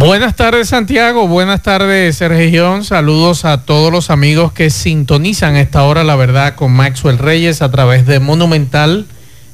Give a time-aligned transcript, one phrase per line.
[0.00, 6.04] Buenas tardes Santiago, buenas tardes región, saludos a todos los amigos que sintonizan esta hora
[6.04, 9.06] la verdad con Maxwell Reyes a través de Monumental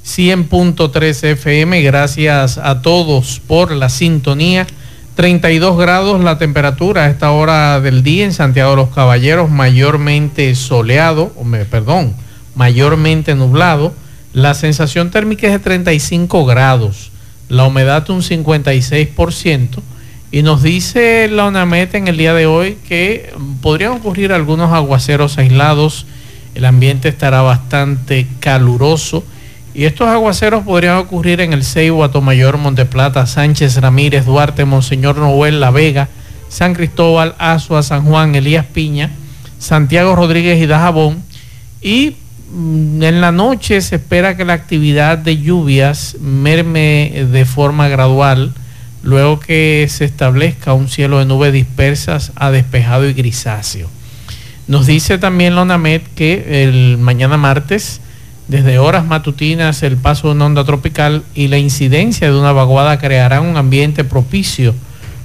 [0.05, 4.67] 100.3 FM, gracias a todos por la sintonía.
[5.15, 10.55] 32 grados la temperatura a esta hora del día en Santiago de los Caballeros, mayormente
[10.57, 11.33] soleado,
[11.71, 12.15] perdón,
[12.55, 13.95] mayormente nublado.
[14.35, 17.13] La sensación térmica es de 35 grados,
[17.49, 19.81] la humedad un 56%.
[20.35, 25.39] Y nos dice la UNAMET en el día de hoy que podrían ocurrir algunos aguaceros
[25.39, 26.07] aislados,
[26.57, 29.23] el ambiente estará bastante caluroso
[29.75, 35.61] y estos aguaceros podrían ocurrir en el Ceibo, Atomayor, Monteplata, Sánchez, Ramírez, Duarte, Monseñor Noel,
[35.61, 36.09] La Vega,
[36.49, 39.13] San Cristóbal, Azua, San Juan, Elías Piña,
[39.61, 41.23] Santiago Rodríguez y Dajabón.
[41.81, 42.17] Y
[42.53, 48.53] mm, en la noche se espera que la actividad de lluvias merme de forma gradual
[49.05, 53.89] luego que se establezca un cielo de nubes dispersas a despejado y grisáceo.
[54.67, 58.01] Nos dice también la ONAMED que el mañana martes,
[58.49, 62.99] desde horas matutinas, el paso de una onda tropical y la incidencia de una vaguada
[62.99, 64.75] crearán un ambiente propicio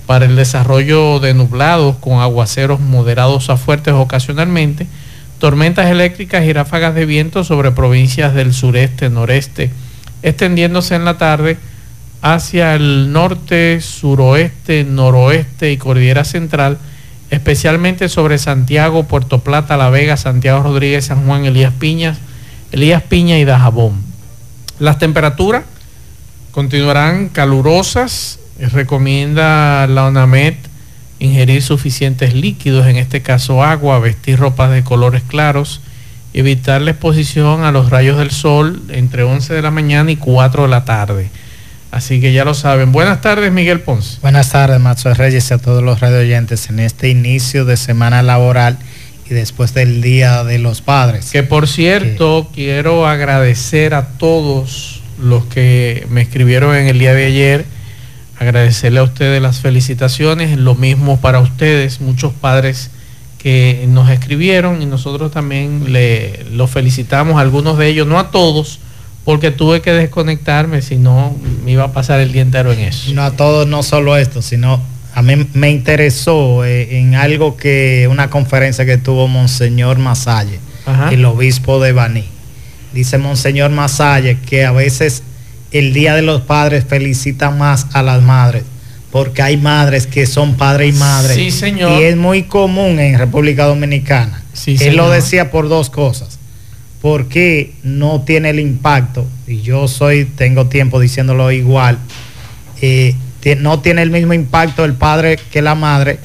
[0.06, 4.88] para el desarrollo de nublados con aguaceros moderados a fuertes ocasionalmente,
[5.38, 9.72] tormentas eléctricas y ráfagas de viento sobre provincias del sureste, noreste,
[10.22, 11.58] extendiéndose en la tarde
[12.22, 16.78] hacia el norte, suroeste, noroeste y cordillera central,
[17.30, 22.18] especialmente sobre Santiago, Puerto Plata, La Vega, Santiago Rodríguez, San Juan, Elías Piñas,
[22.72, 24.02] Elías Piña y Dajabón.
[24.80, 25.64] Las temperaturas
[26.52, 30.56] continuarán calurosas, recomienda la ONAMED
[31.20, 35.82] ingerir suficientes líquidos, en este caso agua, vestir ropas de colores claros,
[36.34, 40.64] evitar la exposición a los rayos del sol entre 11 de la mañana y 4
[40.64, 41.30] de la tarde.
[41.92, 42.92] Así que ya lo saben.
[42.92, 44.20] Buenas tardes, Miguel Ponce.
[44.22, 48.22] Buenas tardes, Macho Reyes y a todos los radio oyentes en este inicio de semana
[48.22, 48.78] laboral
[49.28, 51.32] y después del Día de los Padres.
[51.32, 57.26] Que por cierto, quiero agradecer a todos los que me escribieron en el día de
[57.26, 57.66] ayer,
[58.38, 62.92] agradecerle a ustedes las felicitaciones, lo mismo para ustedes, muchos padres
[63.40, 68.32] que nos escribieron y nosotros también le, los felicitamos, a algunos de ellos, no a
[68.32, 68.80] todos,
[69.30, 73.14] porque tuve que desconectarme, si no me iba a pasar el día entero en eso.
[73.14, 74.82] No a todos, no solo esto, sino
[75.14, 80.60] a mí me interesó eh, en algo que, una conferencia que tuvo Monseñor Masalle,
[81.12, 82.26] el obispo de Baní.
[82.92, 85.22] Dice Monseñor Masalle que a veces
[85.70, 88.64] el Día de los Padres felicita más a las madres,
[89.12, 91.36] porque hay madres que son padre y madre.
[91.36, 92.02] Sí, señor.
[92.02, 94.42] Y es muy común en República Dominicana.
[94.54, 96.39] Sí, Él lo decía por dos cosas
[97.02, 99.26] ¿por qué no tiene el impacto?
[99.48, 101.98] Y yo soy, tengo tiempo diciéndolo igual,
[102.82, 103.16] eh,
[103.60, 106.20] no tiene el mismo impacto el padre que la madre.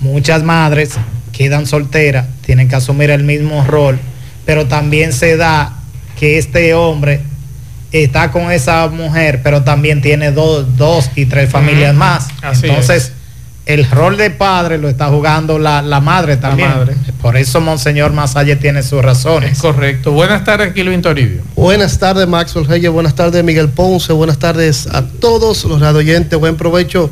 [0.00, 0.94] Muchas madres
[1.32, 3.98] quedan solteras, tienen que asumir el mismo rol,
[4.44, 5.80] pero también se da
[6.18, 7.20] que este hombre
[7.92, 12.28] está con esa mujer, pero también tiene dos, y tres familias más.
[12.42, 13.12] Entonces,
[13.66, 16.70] el rol de padre lo está jugando la, madre también.
[17.22, 19.52] Por eso Monseñor Masalle tiene sus razones.
[19.52, 20.12] Es correcto.
[20.12, 21.42] Buenas tardes, Kilo Toribio.
[21.56, 22.90] Buenas tardes, Maxwell Reyes.
[22.90, 24.12] Buenas tardes, Miguel Ponce.
[24.12, 26.38] Buenas tardes a todos los radioyentes.
[26.38, 27.10] Buen provecho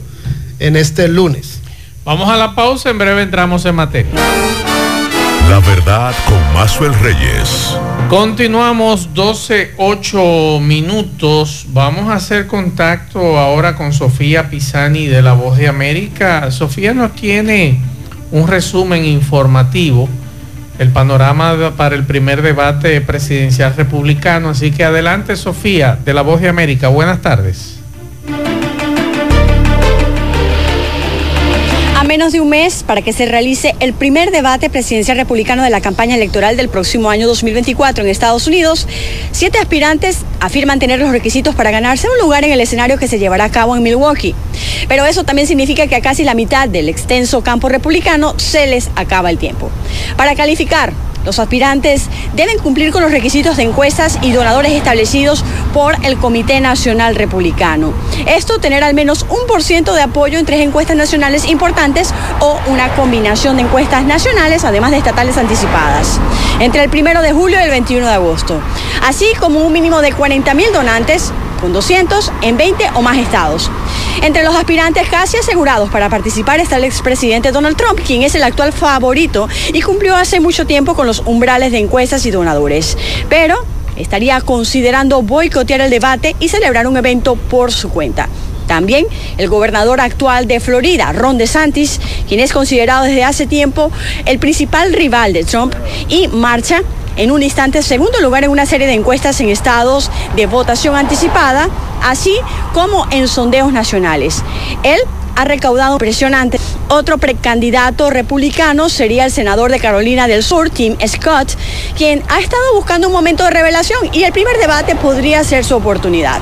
[0.59, 1.61] en este lunes.
[2.05, 2.91] Vamos a la pausa.
[2.91, 4.11] En breve entramos en materia.
[5.53, 7.77] La verdad con Maxwell Reyes.
[8.09, 11.67] Continuamos 12, 8 minutos.
[11.69, 16.51] Vamos a hacer contacto ahora con Sofía Pisani de La Voz de América.
[16.51, 17.83] Sofía nos tiene
[18.31, 20.09] un resumen informativo,
[20.79, 24.49] el panorama para el primer debate presidencial republicano.
[24.49, 26.89] Así que adelante, Sofía, de La Voz de América.
[26.89, 27.82] Buenas tardes.
[32.13, 35.81] Menos de un mes para que se realice el primer debate presidencial republicano de la
[35.81, 38.87] campaña electoral del próximo año 2024 en Estados Unidos,
[39.31, 43.19] siete aspirantes afirman tener los requisitos para ganarse un lugar en el escenario que se
[43.19, 44.35] llevará a cabo en Milwaukee.
[44.89, 48.91] Pero eso también significa que a casi la mitad del extenso campo republicano se les
[48.95, 49.71] acaba el tiempo.
[50.19, 50.93] Para calificar
[51.25, 56.61] Los aspirantes deben cumplir con los requisitos de encuestas y donadores establecidos por el Comité
[56.61, 57.93] Nacional Republicano.
[58.27, 62.59] Esto tener al menos un por ciento de apoyo en tres encuestas nacionales importantes o
[62.67, 66.19] una combinación de encuestas nacionales, además de estatales anticipadas,
[66.61, 68.61] entre el primero de julio y el 21 de agosto,
[69.07, 71.33] así como un mínimo de 40 mil donantes
[71.63, 73.71] con 200 en 20 o más estados.
[74.21, 78.43] Entre los aspirantes casi asegurados para participar está el expresidente Donald Trump, quien es el
[78.43, 82.99] actual favorito y cumplió hace mucho tiempo con los umbrales de encuestas y donadores.
[83.31, 83.65] Pero
[83.97, 88.29] estaría considerando boicotear el debate y celebrar un evento por su cuenta.
[88.67, 89.07] También
[89.39, 93.93] el gobernador actual de Florida, Ron DeSantis, quien es considerado desde hace tiempo
[94.27, 95.75] el principal rival de Trump
[96.09, 96.83] y marcha
[97.17, 101.69] en un instante segundo lugar en una serie de encuestas en estados de votación anticipada,
[102.03, 102.35] así
[102.73, 104.43] como en sondeos nacionales.
[104.83, 105.01] Él
[105.35, 106.59] ha recaudado impresionante.
[106.89, 111.57] Otro precandidato republicano sería el senador de Carolina del Sur, Tim Scott,
[111.97, 115.75] quien ha estado buscando un momento de revelación y el primer debate podría ser su
[115.75, 116.41] oportunidad.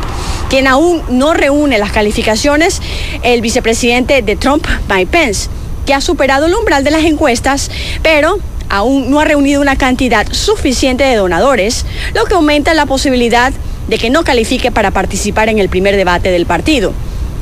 [0.49, 2.83] Quien aún no reúne las calificaciones,
[3.23, 5.49] el vicepresidente de Trump, Mike Pence,
[5.87, 7.71] que ha superado el umbral de las encuestas,
[8.03, 8.39] pero
[8.71, 11.85] aún no ha reunido una cantidad suficiente de donadores,
[12.15, 13.53] lo que aumenta la posibilidad
[13.89, 16.95] de que no califique para participar en el primer debate del partido.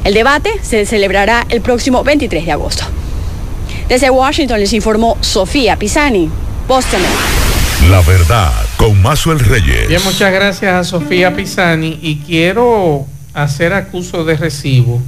[0.04, 2.84] El debate se celebrará el próximo 23 de agosto.
[3.88, 6.30] Desde Washington les informó Sofía Pisani.
[6.66, 7.00] Boston.
[7.90, 9.88] La verdad, con Mazuel Reyes.
[9.88, 15.00] Bien, muchas gracias a Sofía Pisani y quiero hacer acuso de recibo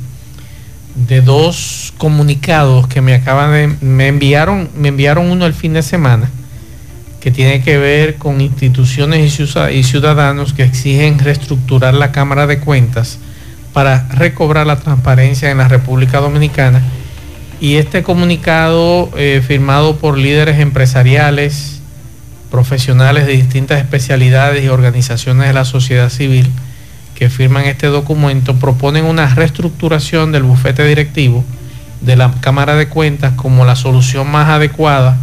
[1.06, 5.82] de dos comunicados que me acaban de me enviaron me enviaron uno el fin de
[5.82, 6.31] semana
[7.20, 9.38] que tiene que ver con instituciones
[9.73, 13.19] y ciudadanos que exigen reestructurar la Cámara de Cuentas
[13.75, 16.82] para recobrar la transparencia en la República Dominicana.
[17.61, 21.81] Y este comunicado eh, firmado por líderes empresariales
[22.50, 26.50] profesionales de distintas especialidades y organizaciones de la sociedad civil
[27.20, 31.44] que firman este documento proponen una reestructuración del bufete directivo
[32.00, 35.19] de la Cámara de Cuentas como la solución más adecuada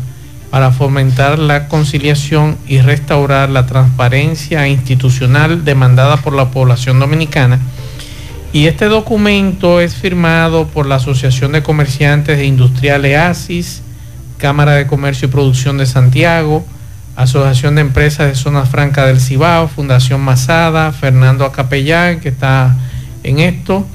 [0.51, 7.59] para fomentar la conciliación y restaurar la transparencia institucional demandada por la población dominicana.
[8.53, 13.81] Y este documento es firmado por la Asociación de Comerciantes e Industriales ASIS,
[14.37, 16.63] Cámara de Comercio y Producción de Santiago,
[17.17, 22.77] Asociación de Empresas de Zona Franca del Cibao, Fundación Masada, Fernando Acapellán, que está
[23.23, 23.87] en esto,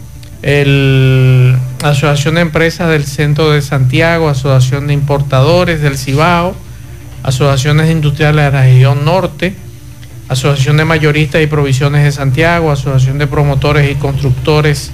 [0.42, 6.56] el Asociación de Empresas del Centro de Santiago, Asociación de Importadores del Cibao,
[7.22, 9.54] Asociaciones Industriales de la Región Norte,
[10.28, 14.90] Asociación de Mayoristas y Provisiones de Santiago, Asociación de Promotores y Constructores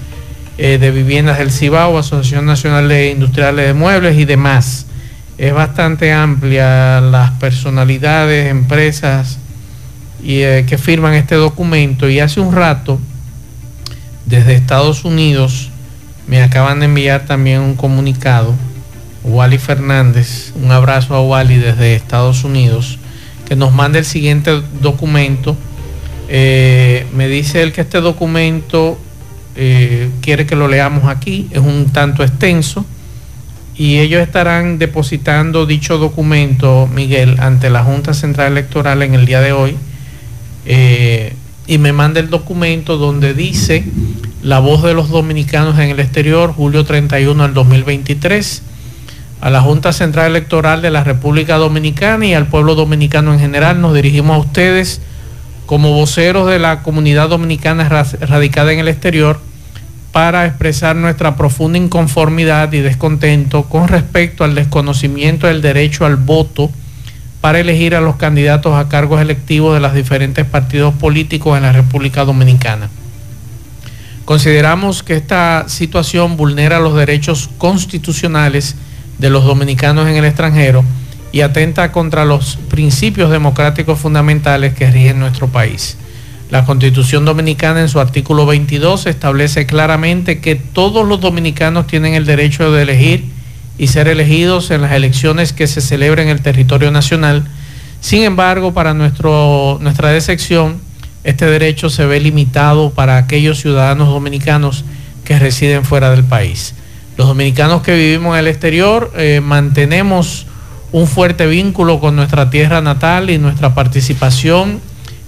[0.59, 4.88] eh, de Viviendas del Cibao, Asociación Nacional de Industriales de Muebles y demás
[5.39, 9.39] es bastante amplia las personalidades, empresas
[10.21, 12.99] y, eh, que firman este documento y hace un rato
[14.27, 15.71] desde Estados Unidos
[16.27, 18.55] me acaban de enviar también un comunicado.
[19.25, 22.99] Wally Fernández, un abrazo a Wally desde Estados Unidos,
[23.47, 25.57] que nos manda el siguiente documento.
[26.29, 28.99] Eh, me dice él que este documento
[29.57, 32.85] eh, quiere que lo leamos aquí, es un tanto extenso
[33.79, 39.41] y ellos estarán depositando dicho documento, Miguel, ante la Junta Central Electoral en el día
[39.41, 39.77] de hoy.
[40.67, 41.33] Eh,
[41.69, 43.85] y me manda el documento donde dice
[44.43, 48.63] la voz de los dominicanos en el exterior, julio 31 del 2023,
[49.41, 53.81] a la Junta Central Electoral de la República Dominicana y al pueblo dominicano en general.
[53.81, 55.01] Nos dirigimos a ustedes
[55.67, 59.41] como voceros de la comunidad dominicana radicada en el exterior
[60.13, 66.71] para expresar nuestra profunda inconformidad y descontento con respecto al desconocimiento del derecho al voto
[67.41, 71.73] para elegir a los candidatos a cargos electivos de los diferentes partidos políticos en la
[71.73, 72.89] República Dominicana.
[74.25, 78.77] Consideramos que esta situación vulnera los derechos constitucionales
[79.19, 80.85] de los dominicanos en el extranjero
[81.33, 85.97] y atenta contra los principios democráticos fundamentales que rigen nuestro país.
[86.51, 92.25] La Constitución Dominicana en su artículo 22 establece claramente que todos los dominicanos tienen el
[92.25, 93.27] derecho de elegir
[93.77, 97.45] y ser elegidos en las elecciones que se celebren en el territorio nacional.
[98.01, 100.81] Sin embargo, para nuestro, nuestra decepción,
[101.23, 104.87] este derecho se ve limitado para aquellos ciudadanos dominicanos
[105.27, 106.75] que residen fuera del país.
[107.19, 110.47] Los dominicanos que vivimos en el exterior eh, mantenemos
[110.93, 114.81] un fuerte vínculo con nuestra tierra natal y nuestra participación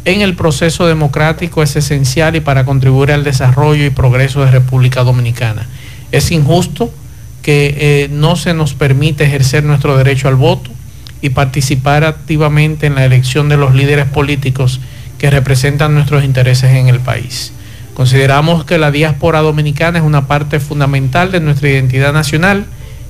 [0.04, 5.04] en el proceso democrático es esencial y para contribuir al desarrollo y progreso de República
[5.04, 5.66] Dominicana.
[6.12, 6.92] Es injusto
[7.42, 10.71] que eh, no se nos permite ejercer nuestro derecho al voto
[11.23, 14.80] y participar activamente en la elección de los líderes políticos
[15.19, 17.52] que representan nuestros intereses en el país.
[17.95, 22.64] Consideramos que la diáspora dominicana es una parte fundamental de nuestra identidad nacional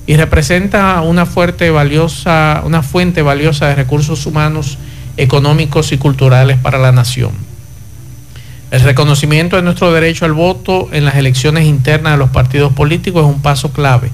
[0.07, 4.79] y representa una, fuerte, valiosa, una fuente valiosa de recursos humanos,
[5.21, 7.33] económicos y culturales para la nación.
[8.71, 13.25] El reconocimiento de nuestro derecho al voto en las elecciones internas de los partidos políticos
[13.27, 14.11] es un paso clave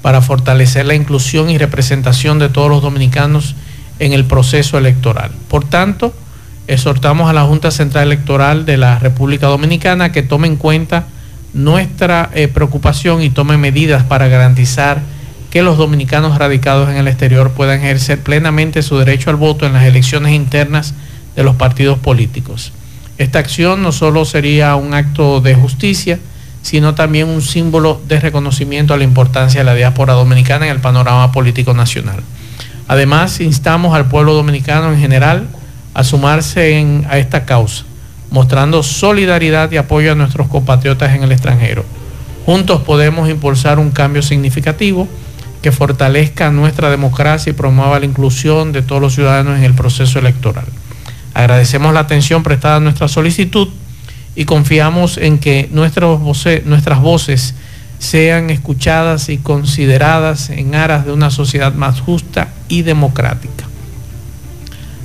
[0.00, 3.54] para fortalecer la inclusión y representación de todos los dominicanos
[3.98, 5.30] en el proceso electoral.
[5.48, 6.14] Por tanto,
[6.68, 11.06] exhortamos a la Junta Central Electoral de la República Dominicana que tome en cuenta
[11.52, 15.02] nuestra eh, preocupación y tome medidas para garantizar
[15.50, 19.72] que los dominicanos radicados en el exterior puedan ejercer plenamente su derecho al voto en
[19.72, 20.94] las elecciones internas
[21.34, 22.72] de los partidos políticos.
[23.18, 26.18] Esta acción no solo sería un acto de justicia,
[26.62, 30.80] sino también un símbolo de reconocimiento a la importancia de la diáspora dominicana en el
[30.80, 32.20] panorama político nacional.
[32.88, 35.48] Además, instamos al pueblo dominicano en general
[35.94, 37.84] a sumarse a esta causa,
[38.30, 41.84] mostrando solidaridad y apoyo a nuestros compatriotas en el extranjero.
[42.44, 45.08] Juntos podemos impulsar un cambio significativo
[45.66, 50.20] que fortalezca nuestra democracia y promueva la inclusión de todos los ciudadanos en el proceso
[50.20, 50.66] electoral.
[51.34, 53.66] Agradecemos la atención prestada a nuestra solicitud
[54.36, 57.54] y confiamos en que nuestras voces,
[57.98, 63.64] sean escuchadas y consideradas en aras de una sociedad más justa y democrática.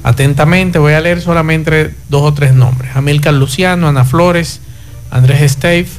[0.03, 2.95] Atentamente voy a leer solamente dos o tres nombres.
[2.95, 4.61] Amílcar Luciano, Ana Flores,
[5.09, 5.89] Andrés Esteve,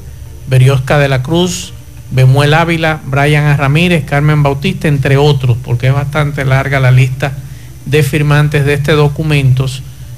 [0.46, 1.72] Beriosca de la Cruz,
[2.12, 7.32] Bemuel Ávila, Brian Ramírez, Carmen Bautista, entre otros, porque es bastante larga la lista
[7.86, 9.66] de firmantes de este documento,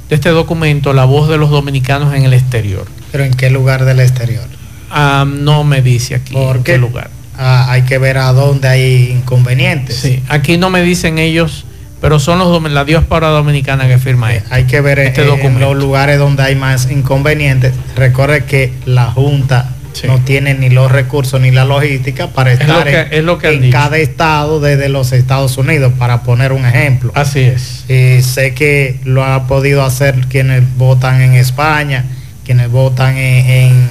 [0.08, 2.86] de este documento, La Voz de los Dominicanos en el Exterior.
[3.12, 4.44] ¿Pero en qué lugar del exterior?
[4.90, 7.10] Ah, no me dice aquí en qué lugar.
[7.36, 9.96] Ah, hay que ver a dónde hay inconvenientes.
[9.96, 11.64] Sí, aquí no me dicen ellos,
[12.00, 14.48] pero son los la diáspora dominicana que firma esto.
[14.52, 17.72] Hay que ver este en, los lugares donde hay más inconvenientes.
[17.96, 19.73] Recuerde que la Junta
[20.06, 25.12] no tiene ni los recursos ni la logística para estar en, cada estado desde los
[25.12, 27.12] Estados Unidos, para poner un ejemplo.
[27.14, 27.84] Así es.
[27.88, 32.04] Y sé que lo ha podido hacer quienes votan en España
[32.44, 33.88] quienes votan en,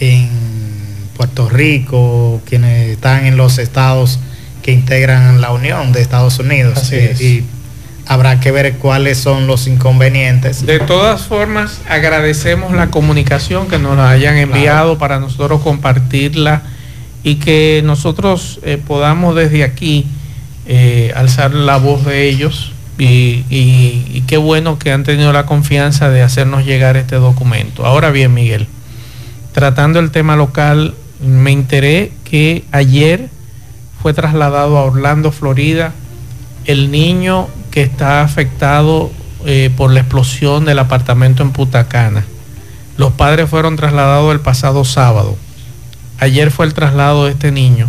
[0.00, 0.44] en,
[1.16, 4.18] Puerto Rico, quienes están en los estados
[4.62, 6.92] que integran la Unión de Estados Unidos.
[6.92, 7.44] y,
[8.06, 10.66] habrá que ver cuáles son los inconvenientes.
[10.66, 16.62] De todas formas, agradecemos la comunicación que nos la hayan enviado para nosotros compartirla
[17.22, 20.06] y que nosotros eh, podamos desde aquí
[20.66, 26.22] eh, alzar la voz de ellos y, qué bueno que han tenido la confianza de
[26.22, 27.84] hacernos llegar este documento.
[27.84, 28.68] Ahora bien, Miguel,
[29.52, 33.28] tratando el tema local, me enteré que ayer
[34.00, 35.92] fue trasladado a Orlando, Florida,
[36.66, 39.10] el niño que está afectado
[39.46, 42.24] eh, por la explosión del apartamento en Putacana.
[42.96, 45.36] Los padres fueron trasladados el pasado sábado.
[46.20, 47.88] Ayer fue el traslado de este niño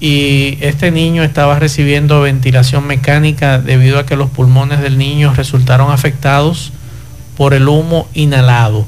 [0.00, 5.92] y este niño estaba recibiendo ventilación mecánica debido a que los pulmones del niño resultaron
[5.92, 6.72] afectados
[7.36, 8.86] por el humo inhalado.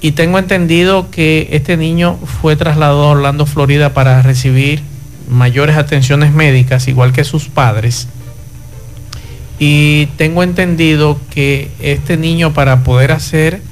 [0.00, 4.80] Y tengo entendido que este niño fue trasladado a Orlando, Florida para recibir
[5.28, 8.08] mayores atenciones médicas, igual que sus padres.
[9.64, 13.62] Y tengo entendido que este niño para poder hacer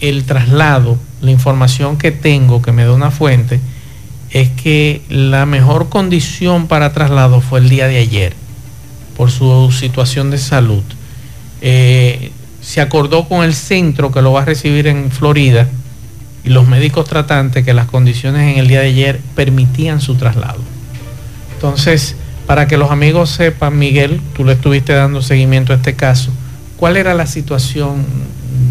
[0.00, 3.60] el traslado, la información que tengo, que me da una fuente,
[4.30, 8.32] es que la mejor condición para traslado fue el día de ayer,
[9.14, 10.82] por su situación de salud.
[11.60, 12.32] Eh,
[12.62, 15.68] se acordó con el centro que lo va a recibir en Florida
[16.44, 20.60] y los médicos tratantes que las condiciones en el día de ayer permitían su traslado.
[21.52, 26.30] Entonces, para que los amigos sepan, Miguel, tú le estuviste dando seguimiento a este caso,
[26.76, 28.04] ¿cuál era la situación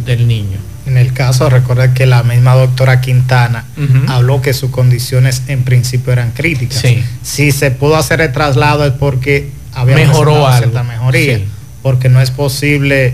[0.06, 0.60] del niño?
[0.86, 3.66] En el caso, recuerda que la misma doctora Quintana
[4.08, 6.84] habló que sus condiciones en principio eran críticas.
[7.22, 11.40] Si se pudo hacer el traslado es porque había Mejoró cierta mejoría.
[11.82, 13.14] Porque no es posible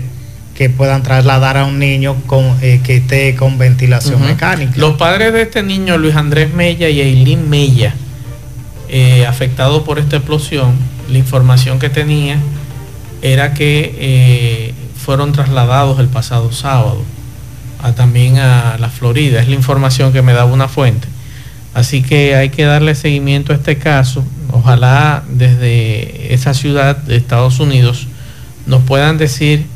[0.54, 4.72] que puedan trasladar a un niño con, eh, que esté con ventilación mecánica.
[4.76, 7.94] Los padres de este niño, Luis Andrés Mella y Eileen Mella,
[8.92, 10.74] eh, afectados por esta explosión,
[11.08, 12.38] la información que tenía
[13.22, 17.02] era que eh, fueron trasladados el pasado sábado
[17.94, 19.40] también a la Florida.
[19.40, 21.08] Es la información que me daba una fuente.
[21.72, 24.24] Así que hay que darle seguimiento a este caso.
[24.52, 28.08] Ojalá desde esa ciudad de Estados Unidos
[28.66, 29.66] nos puedan decir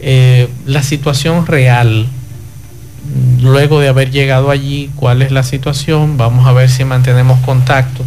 [0.00, 2.06] eh, la situación real.
[3.40, 6.16] Luego de haber llegado allí, cuál es la situación.
[6.16, 8.04] Vamos a ver si mantenemos contacto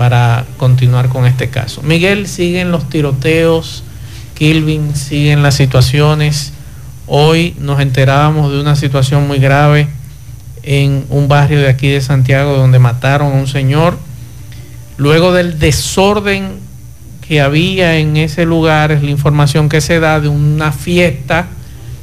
[0.00, 1.82] para continuar con este caso.
[1.82, 3.84] Miguel, siguen los tiroteos,
[4.32, 6.54] Kilvin, siguen las situaciones.
[7.06, 9.88] Hoy nos enterábamos de una situación muy grave
[10.62, 13.98] en un barrio de aquí de Santiago donde mataron a un señor.
[14.96, 16.52] Luego del desorden
[17.28, 21.48] que había en ese lugar, es la información que se da de una fiesta.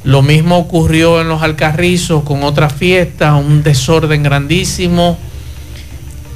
[0.04, 5.18] Lo mismo ocurrió en los Alcarrizos con otra fiesta, un desorden grandísimo.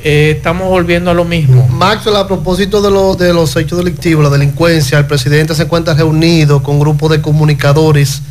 [0.04, 1.68] Eh, estamos volviendo a lo mismo.
[1.68, 6.62] Maxwell, a propósito de, de los hechos delictivos, la delincuencia, el presidente se encuentra reunido
[6.62, 8.22] con un grupo de comunicadores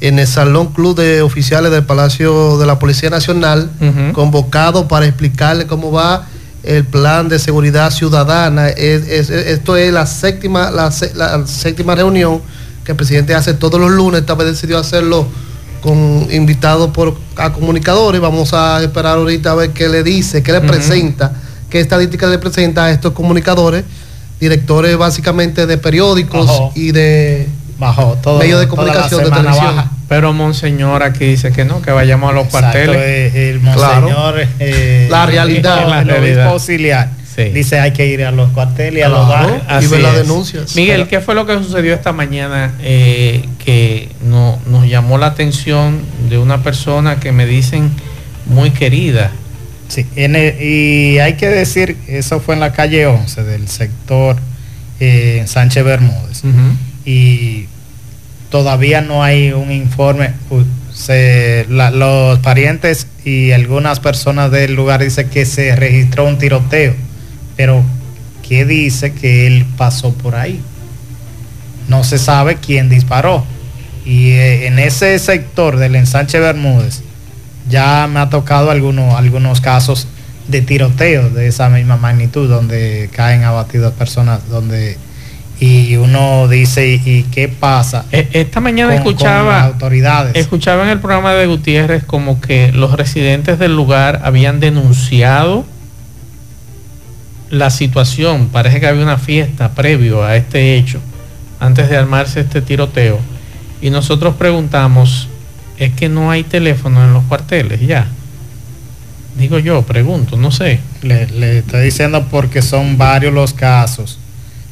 [0.00, 3.68] en el Salón Club de Oficiales del Palacio de la Policía Nacional,
[4.12, 6.26] convocado para explicarle cómo va
[6.62, 8.68] el plan de seguridad ciudadana.
[8.68, 10.90] esto es la séptima, la,
[11.46, 12.40] séptima reunión
[12.84, 14.20] que el presidente hace todos los lunes.
[14.20, 15.26] Esta vez decidió hacerlo
[15.80, 18.20] con invitados por a comunicadores.
[18.20, 21.32] Vamos a esperar ahorita a ver qué le dice, qué le presenta,
[21.70, 23.84] qué estadística le presenta a estos comunicadores,
[24.40, 29.90] directores básicamente de periódicos y de bajo todo medio de comunicación de televisión.
[30.08, 33.34] Pero Monseñor aquí dice que no, que vayamos a los cuarteles.
[33.34, 37.17] El Monseñor, eh, la realidad, el auxiliar.
[37.46, 39.62] Dice hay que ir a los cuarteles y a los barrios.
[39.80, 40.74] Y ver las denuncias.
[40.74, 46.00] Miguel, ¿qué fue lo que sucedió esta mañana eh, que no, nos llamó la atención
[46.28, 47.90] de una persona que me dicen
[48.46, 49.30] muy querida?
[49.88, 54.36] Sí, y hay que decir, eso fue en la calle 11 del sector
[55.00, 56.42] eh, Sánchez Bermúdez
[57.04, 57.66] y
[58.50, 60.32] todavía no hay un informe.
[61.68, 66.94] los parientes y algunas personas del lugar dicen que se registró un tiroteo,
[67.58, 67.82] pero
[68.48, 70.62] ¿qué dice que él pasó por ahí?
[71.88, 73.44] No se sabe quién disparó.
[74.06, 77.02] Y eh, en ese sector del ensanche Bermúdez
[77.68, 80.06] ya me ha tocado algunos, algunos casos
[80.46, 84.96] de tiroteo de esa misma magnitud, donde caen abatidas personas, donde
[85.60, 88.04] y uno dice, ¿y qué pasa?
[88.12, 90.36] E, esta mañana escuchaba, autoridades.
[90.36, 95.66] escuchaba en el programa de Gutiérrez como que los residentes del lugar habían denunciado
[97.50, 98.48] la situación.
[98.48, 101.00] Parece que había una fiesta previo a este hecho,
[101.60, 103.18] antes de armarse este tiroteo.
[103.80, 105.28] Y nosotros preguntamos,
[105.76, 108.08] ¿es que no hay teléfono en los cuarteles ya?
[109.36, 110.80] Digo yo, pregunto, no sé.
[111.02, 114.18] Le, le estoy diciendo porque son varios los casos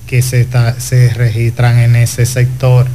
[0.06, 0.46] que se,
[0.78, 2.86] se registran en ese sector.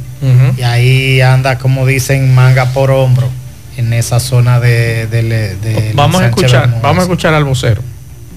[0.56, 3.28] Y ahí anda, como dicen, manga por hombro
[3.76, 5.08] en esa zona de...
[5.08, 7.82] de, vamos, a escuchar, vamos a escuchar al vocero.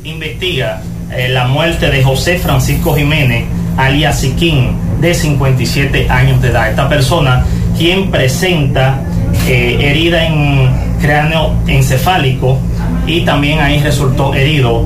[0.04, 3.46] Investiga eh, la muerte de José Francisco Jiménez,
[3.78, 6.70] alias Siquín, de 57 años de edad.
[6.70, 7.46] Esta persona,
[7.78, 9.02] quien presenta
[9.48, 10.70] eh, herida en
[11.02, 12.58] cráneo encefálico
[13.06, 14.86] y también ahí resultó herido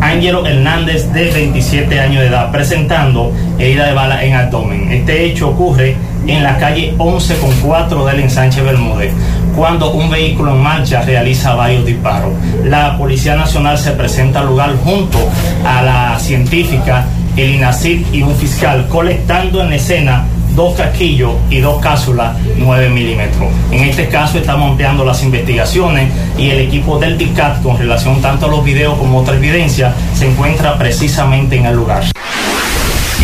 [0.00, 4.90] Ángelo Hernández de 27 años de edad, presentando herida de bala en abdomen.
[4.90, 5.94] Este hecho ocurre
[6.26, 9.12] en la calle 11 con 4 del ensanche Bermúdez,
[9.56, 12.32] cuando un vehículo en marcha realiza varios disparos.
[12.64, 15.18] La Policía Nacional se presenta al lugar junto
[15.64, 21.80] a la científica, el INACID y un fiscal, colectando en escena dos casquillos y dos
[21.80, 23.48] cápsulas 9 milímetros.
[23.70, 28.46] En este caso estamos ampliando las investigaciones y el equipo del DICAT con relación tanto
[28.46, 32.02] a los videos como a otra evidencia se encuentra precisamente en el lugar.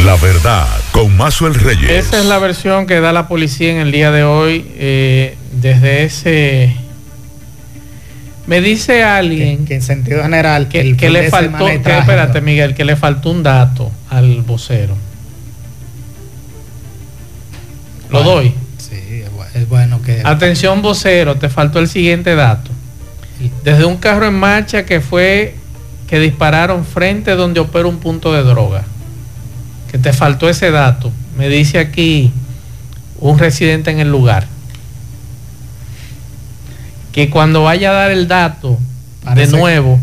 [0.04, 1.90] La verdad con Mazuel Reyes.
[1.90, 6.04] Esa es la versión que da la policía en el día de hoy eh, desde
[6.04, 6.74] ese...
[8.46, 13.30] Me dice alguien que, en sentido general que, le faltó, espérate Miguel, que le faltó
[13.30, 14.96] un dato al vocero.
[18.08, 18.54] Lo doy.
[18.78, 19.22] Sí,
[19.54, 20.22] es bueno que...
[20.24, 22.70] Atención vocero, te faltó el siguiente dato.
[23.64, 25.56] Desde un carro en marcha que fue
[26.06, 28.84] que dispararon frente donde opera un punto de droga.
[29.90, 31.12] Que te faltó ese dato.
[31.36, 32.32] Me dice aquí
[33.18, 34.46] un residente en el lugar.
[37.12, 38.78] Que cuando vaya a dar el dato
[39.34, 39.98] de nuevo,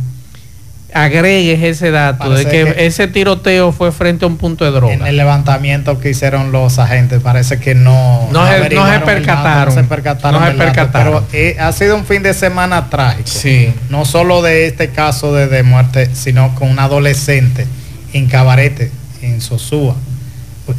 [0.93, 4.93] agregues ese dato de que, ese tiroteo fue frente a un punto de droga.
[4.93, 8.53] En el levantamiento que hicieron los agentes parece que no no, se,
[9.01, 9.75] percataron.
[9.75, 10.43] no se percataron.
[10.91, 13.27] pero eh, ha sido un fin de semana trágico.
[13.27, 13.73] Sí.
[13.89, 17.67] No solo de este caso de, muerte, sino con un adolescente
[18.13, 18.91] en Cabarete,
[19.23, 19.95] en Sosúa.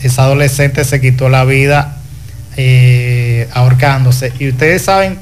[0.02, 1.98] Esa adolescente se quitó la vida
[2.56, 4.32] eh, ahorcándose.
[4.38, 5.18] Y ustedes saben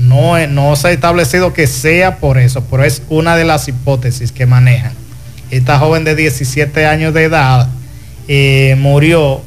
[0.00, 4.32] no, no se ha establecido que sea por eso, pero es una de las hipótesis
[4.32, 4.92] que manejan.
[5.50, 7.68] Esta joven de 17 años de edad
[8.28, 9.42] eh, murió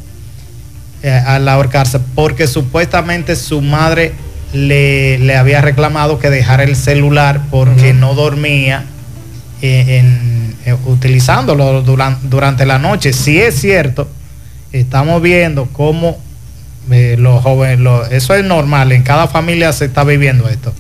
[1.02, 4.14] eh, al ahorcarse porque supuestamente su madre
[4.54, 8.86] le, había reclamado que dejara el celular porque no dormía
[9.62, 10.04] eh,
[10.66, 13.14] eh, utilizándolo durante, durante la noche.
[13.14, 14.08] Si es cierto,
[14.72, 16.18] estamos viendo cómo
[16.92, 17.80] eh, los jóvenes,
[18.12, 20.74] eso es normal, en cada familia se está viviendo esto.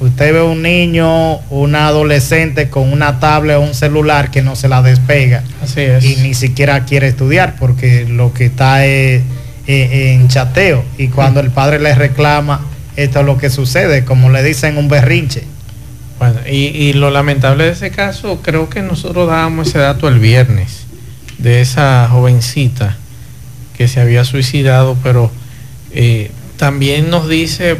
[0.00, 4.66] Usted ve un niño, un adolescente con una tablet o un celular que no se
[4.66, 5.42] la despega.
[5.62, 6.02] Así es.
[6.04, 9.22] Y ni siquiera quiere estudiar porque lo que está es,
[9.66, 10.84] en chateo.
[10.96, 12.62] Y cuando el padre le reclama,
[12.96, 15.44] esto es lo que sucede, como le dicen un berrinche.
[16.20, 20.20] Bueno, y, y lo lamentable de ese caso, creo que nosotros dábamos ese dato el
[20.20, 20.84] viernes
[21.38, 22.96] de esa jovencita
[23.76, 25.30] que se había suicidado, pero
[25.92, 27.78] eh, también nos dice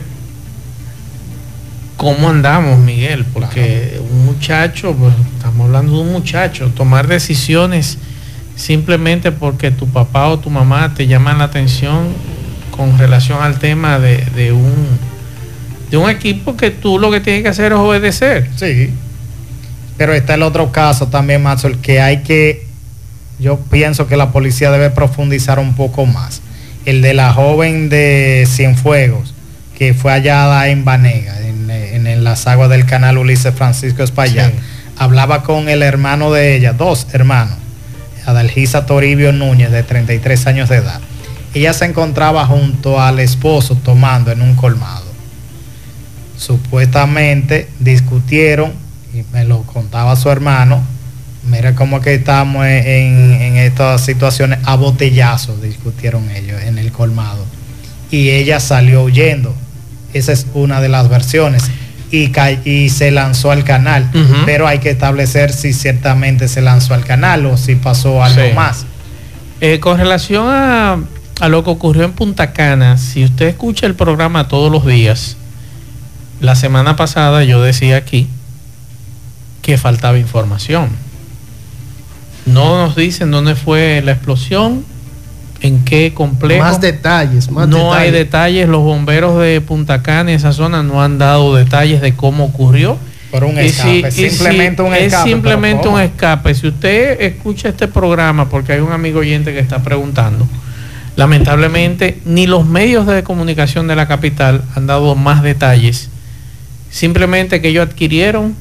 [1.98, 7.98] cómo andamos, Miguel, porque un muchacho, pues, estamos hablando de un muchacho, tomar decisiones
[8.56, 12.08] simplemente porque tu papá o tu mamá te llaman la atención
[12.70, 14.98] con relación al tema de, un
[15.90, 18.48] de un equipo que tú lo que tienes que hacer es obedecer.
[18.56, 18.90] Sí.
[19.96, 22.66] Pero está el otro caso también, Mazo, el que hay que,
[23.38, 26.40] yo pienso que la policía debe profundizar un poco más
[26.86, 29.34] el de la joven de Cienfuegos,
[29.76, 34.52] que fue hallada en Banega, en, las aguas del canal Ulises Francisco Espaillat.
[34.98, 37.56] Hablaba con el hermano de ella, dos hermanos,
[38.26, 41.00] Adalgisa Toribio Núñez, de 33 años de edad.
[41.54, 45.09] Ella se encontraba junto al esposo tomando en un colmado.
[46.40, 48.72] Supuestamente discutieron,
[49.12, 50.82] y me lo contaba su hermano,
[51.48, 57.44] Mira cómo que estamos en, estas situaciones a botellazos, discutieron ellos en el colmado.
[58.10, 59.54] Y ella salió huyendo.
[60.12, 61.70] Esa es una de las versiones.
[62.10, 62.32] Y,
[62.64, 64.10] y se lanzó al canal.
[64.44, 68.84] Pero hay que establecer si ciertamente se lanzó al canal o si pasó algo más.
[69.60, 70.98] Eh, con relación a,
[71.40, 75.36] a lo que ocurrió en Punta Cana, si usted escucha el programa todos los días,
[76.40, 78.28] la semana pasada yo decía aquí
[79.62, 80.90] que faltaba información
[82.46, 84.84] no nos dicen dónde fue la explosión,
[85.60, 86.62] en qué complejo.
[86.62, 88.68] Más detalles, más No hay detalles.
[88.68, 92.98] Los bomberos de Punta Cana, esa zona, no han dado detalles de cómo ocurrió.
[93.30, 95.06] Por un escape, simplemente un escape.
[95.06, 96.54] Es simplemente un escape.
[96.54, 100.48] Si usted escucha este programa, porque hay un amigo oyente que está preguntando,
[101.14, 106.08] lamentablemente ni los medios de comunicación de la capital han dado más detalles.
[106.90, 108.54] Simplemente que ellos adquirieron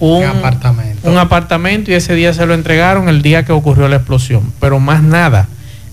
[0.00, 1.08] un, apartamento.
[1.08, 4.80] un apartamento y ese día se lo entregaron el día que ocurrió la explosión, pero
[4.80, 5.48] más nada,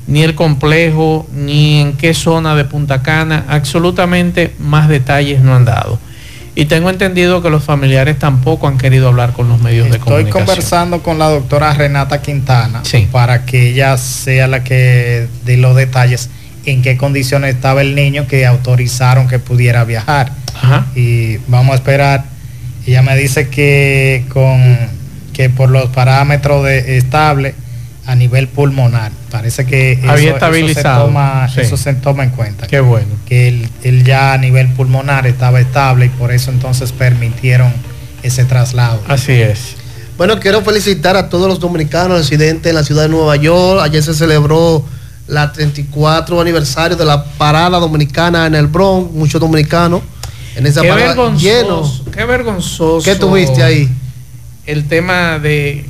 [0.07, 5.65] ni el complejo, ni en qué zona de Punta Cana, absolutamente más detalles no han
[5.65, 5.99] dado.
[6.53, 10.27] Y tengo entendido que los familiares tampoco han querido hablar con los medios de comunicación.
[10.27, 15.77] Estoy conversando con la doctora Renata Quintana para que ella sea la que dé los
[15.77, 16.29] detalles
[16.65, 20.33] en qué condiciones estaba el niño que autorizaron que pudiera viajar.
[20.95, 22.25] Y vamos a esperar
[22.87, 25.01] ella me dice que con
[25.33, 27.55] que por los parámetros de estable
[28.05, 29.11] a nivel pulmonar.
[29.29, 31.09] Parece que eso, Había estabilizado.
[31.55, 32.67] Eso, se toma, en cuenta.
[32.67, 33.07] Qué bueno.
[33.25, 33.47] Que
[33.83, 37.71] él, ya a nivel pulmonar estaba estable y por eso entonces permitieron
[38.23, 39.01] ese traslado.
[39.07, 39.75] Así es.
[40.17, 43.81] Bueno, quiero felicitar a todos los dominicanos residentes en la ciudad de Nueva York.
[43.83, 44.83] Ayer se celebró
[45.27, 49.13] la 34 aniversario de la parada dominicana en el Bronx.
[49.13, 50.01] Muchos dominicanos
[50.55, 53.03] en esa qué vergonzoso, Qué vergonzoso.
[53.03, 53.89] ¿Qué tuviste ahí?
[54.65, 55.85] El tema de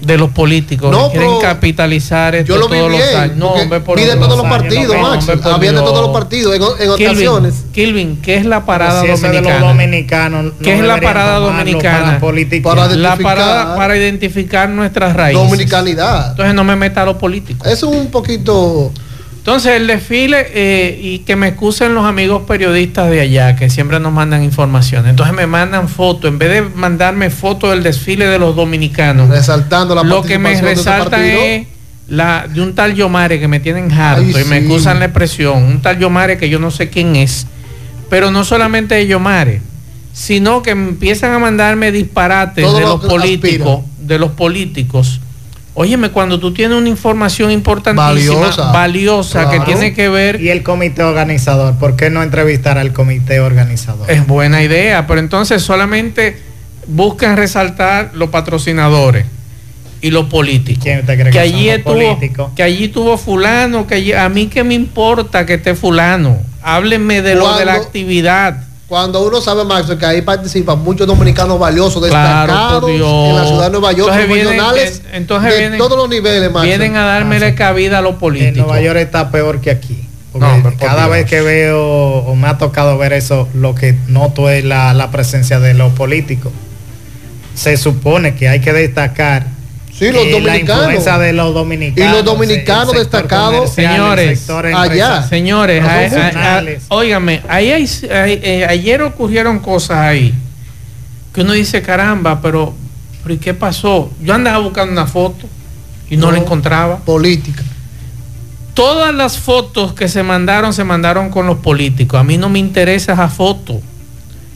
[0.00, 3.36] de los políticos que quieren capitalizar esto yo lo todos los años.
[3.36, 5.28] No, hombre, por de todos los partidos, Max.
[5.44, 7.64] Había de todos los partidos en, ocasiones.
[7.72, 9.60] Kilvin, ¿qué es la parada dominicana?
[9.60, 12.20] dominicanos, ¿Qué es la parada dominicana?
[12.62, 15.42] Para, la parada para identificar nuestras raíces.
[15.42, 16.30] Dominicanidad.
[16.30, 17.66] Entonces no me meta a los políticos.
[17.68, 18.92] Eso es un poquito
[19.40, 23.98] entonces el desfile, eh, y que me excusen los amigos periodistas de allá, que siempre
[23.98, 25.06] nos mandan información.
[25.06, 29.94] Entonces me mandan fotos, en vez de mandarme fotos del desfile de los dominicanos, resaltando
[29.94, 31.66] la lo que me resaltan es
[32.06, 35.80] la de un tal Yomare que me tienen harto y me excusan la expresión, un
[35.80, 37.46] tal Yomare que yo no sé quién es,
[38.10, 39.62] pero no solamente de Yomare,
[40.12, 45.18] sino que empiezan a mandarme disparates de los políticos, de los políticos
[45.74, 50.40] Óyeme, cuando tú tienes una información importantísima, valiosa, que tiene que ver...
[50.40, 54.10] Y el comité organizador, ¿por qué no entrevistar al comité organizador?
[54.10, 56.38] Es buena idea, pero entonces solamente
[56.86, 59.26] buscan resaltar los patrocinadores
[60.00, 60.82] y los políticos.
[60.82, 62.18] ¿Quién usted cree que, allí estuvo,
[62.56, 66.38] que allí tuvo fulano, que a mí que me importa que esté fulano.
[66.62, 71.60] Háblenme de lo de la actividad cuando uno sabe, Max, que ahí participan muchos dominicanos
[71.60, 76.66] valiosos, destacados en la ciudad de Nueva York, entonces entonces de todos los niveles, Max.
[76.66, 78.56] Vienen a darme la cabida a los políticos.
[78.56, 80.08] En Nueva York está peor que aquí.
[80.80, 85.08] cada vez que veo o me ha tocado ver eso, lo que noto es la,
[85.12, 86.50] presencia de los políticos.
[87.54, 89.46] se supone que hay que destacar
[90.00, 91.04] Sí, los dominicanos.
[91.04, 92.10] La de los dominicanos.
[92.10, 93.74] Y los dominicanos destacados.
[93.74, 95.22] Señores, allá.
[95.22, 95.84] Señores,
[96.88, 100.34] óigame, ahí hay, eh, ayer ocurrieron cosas ahí
[101.34, 102.72] que uno dice, caramba, pero,
[103.22, 104.10] pero ¿y qué pasó?
[104.22, 105.46] Yo andaba buscando una foto
[106.08, 106.96] y no, la encontraba.
[107.00, 107.62] Política.
[108.72, 112.18] Todas las fotos que se mandaron se mandaron con los políticos.
[112.18, 113.82] A mí no me interesa esa foto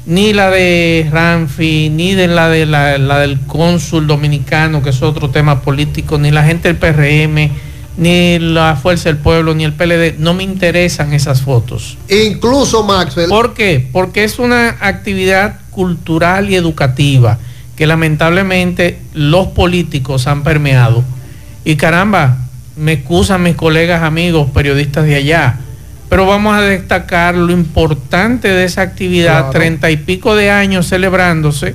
[0.07, 5.31] ni la de Ramfi, ni de la, de la, del cónsul dominicano, que es otro
[5.31, 7.51] tema político, ni la gente del PRM,
[7.97, 11.97] ni la Fuerza del Pueblo, ni el PLD, no me interesan esas fotos.
[12.09, 13.29] Incluso Maxwell.
[13.29, 13.89] ¿Por qué?
[13.93, 17.39] Porque es una actividad cultural y educativa
[17.77, 21.03] que lamentablemente los políticos han permeado.
[21.65, 22.39] Y caramba,
[22.77, 25.61] me excusan mis colegas, amigos, periodistas de allá
[26.15, 31.75] pero vamos a destacar lo importante de esa actividad, treinta y pico de años celebrándose,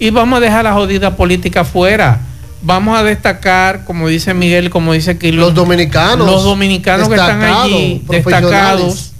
[0.00, 2.18] y vamos a dejar la jodida política fuera.
[2.62, 7.44] Vamos a destacar, como dice Miguel, como dice Kilo, los dominicanos, los dominicanos que están
[7.44, 9.12] allí, destacados.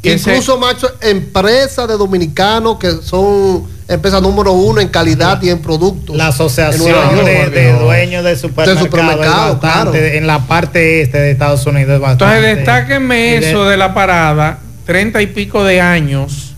[0.00, 6.16] Incluso, macho, empresas de dominicanos que son empresa número uno en calidad y en productos.
[6.16, 12.02] La asociación de, dueños de supermercados, en la parte este de Estados Unidos.
[12.04, 16.52] Entonces, destáquenme eso de la parada, treinta y pico de años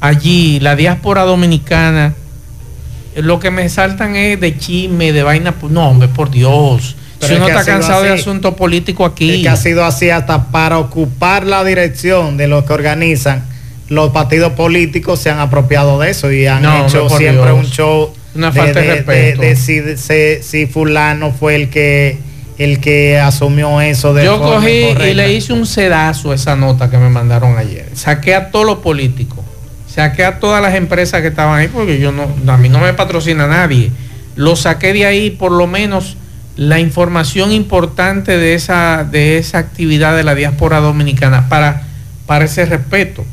[0.00, 2.14] allí, la diáspora dominicana.
[3.16, 5.54] Lo que me saltan es de chisme, de vaina.
[5.68, 6.96] No, hombre, por Dios.
[7.20, 9.42] si uno está cansado de asuntos políticos aquí.
[9.42, 13.44] que ha sido así hasta para ocupar la dirección de los que organizan
[13.90, 18.52] los partidos políticos se han apropiado de eso y han hecho siempre un show Una
[18.52, 19.42] falta de, respeto.
[19.42, 22.16] de, si, fulano fue el que
[22.56, 26.88] el que asumió eso de Yo cogí y le hice un sedazo a esa nota
[26.90, 27.88] que me mandaron ayer.
[27.94, 29.44] Saqué a todos los políticos,
[29.92, 32.94] saqué a todas las empresas que estaban ahí porque yo no a mí no me
[32.94, 33.90] patrocina nadie.
[34.36, 36.16] Lo saqué de ahí por lo menos
[36.54, 41.82] la información importante de esa de esa actividad de la diáspora dominicana para
[42.26, 43.24] para ese respeto.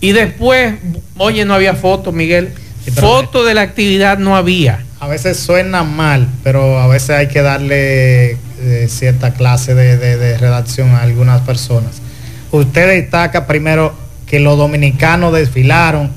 [0.00, 0.74] Y después,
[1.16, 2.52] oye, no había fotos, Miguel.
[2.94, 4.84] fotos de la actividad no había.
[5.00, 10.90] A veces suena mal, pero a veces hay que darle eh, cierta clase de, redacción
[10.90, 12.02] a algunas personas.
[12.50, 13.94] Usted destaca primero
[14.26, 16.10] que los dominicanos desfilaron,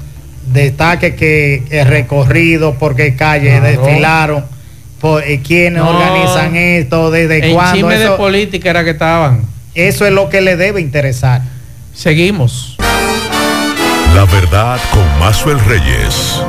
[0.52, 4.46] destaque que el recorrido, por qué calle desfilaron,
[5.00, 7.88] por, eh, quiénes organizan esto, desde cuándo.
[7.88, 9.42] de política era que estaban.
[9.76, 11.42] Eso es lo que le debe interesar.
[11.94, 12.71] Seguimos.
[14.16, 16.42] La verdad con Mazuel Reyes.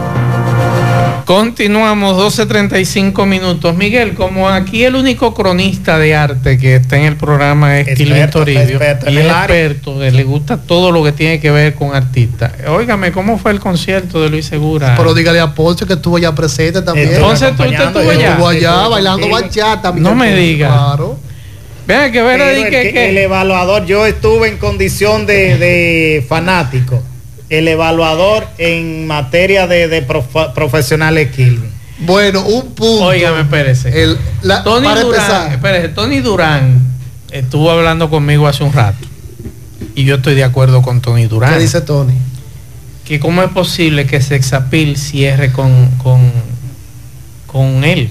[1.24, 3.76] Continuamos 12.35 minutos.
[3.76, 8.28] Miguel, como aquí el único cronista de arte que está en el programa es Kilvin
[8.30, 12.52] Toribio, y el experto, le gusta todo lo que tiene que ver con artistas.
[12.66, 14.94] Óigame, ¿cómo fue el concierto de Luis Segura?
[14.96, 17.14] Pero dígale a Ponce que estuvo allá presente también.
[17.14, 18.30] Entonces tú estuvo allá.
[18.30, 19.92] Estuvo allá bailando bachata.
[19.92, 20.68] No me diga.
[20.68, 21.18] Claro.
[21.86, 27.02] Vean que ver el, que, el evaluador, yo estuve en condición de, de fanático
[27.58, 30.02] el evaluador en materia de,
[30.54, 31.70] profesionales Kilvin?
[32.00, 33.04] Bueno, un punto.
[33.04, 34.16] Óigame, espérese.
[34.64, 36.80] Tony Durán, espérese, Tony Durán
[37.30, 39.06] estuvo hablando conmigo hace un rato.
[39.94, 41.52] Y yo estoy de acuerdo con Tony Durán.
[41.52, 42.14] ¿Qué dice Tony?
[43.04, 46.32] Que cómo es posible que Sexapil cierre con, con,
[47.46, 48.10] con él.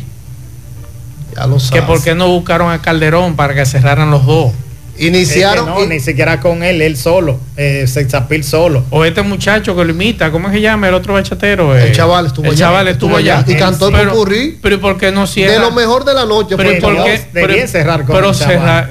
[1.36, 4.52] Ya lo Que por qué no buscaron a Calderón para que cerraran los dos.
[4.98, 5.66] Iniciaron.
[5.66, 8.84] no, ni siquiera con él, él solo, eh, Sexapil solo.
[8.90, 10.88] O este muchacho que lo imita, ¿cómo se llama?
[10.90, 11.76] El otro bachatero.
[11.76, 13.44] el eh, chaval estuvo el chaval estuvo allá.
[13.48, 14.26] Y cantó el pero,
[14.62, 15.54] Pero ¿por qué no cierra?
[15.54, 16.56] De lo mejor de la noche.
[16.58, 17.22] Pero ¿por qué?
[17.34, 18.32] Debieron cerrar con Pero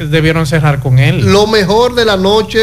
[0.08, 1.32] debieron cerrar con él.
[1.32, 2.60] Lo mejor de la noche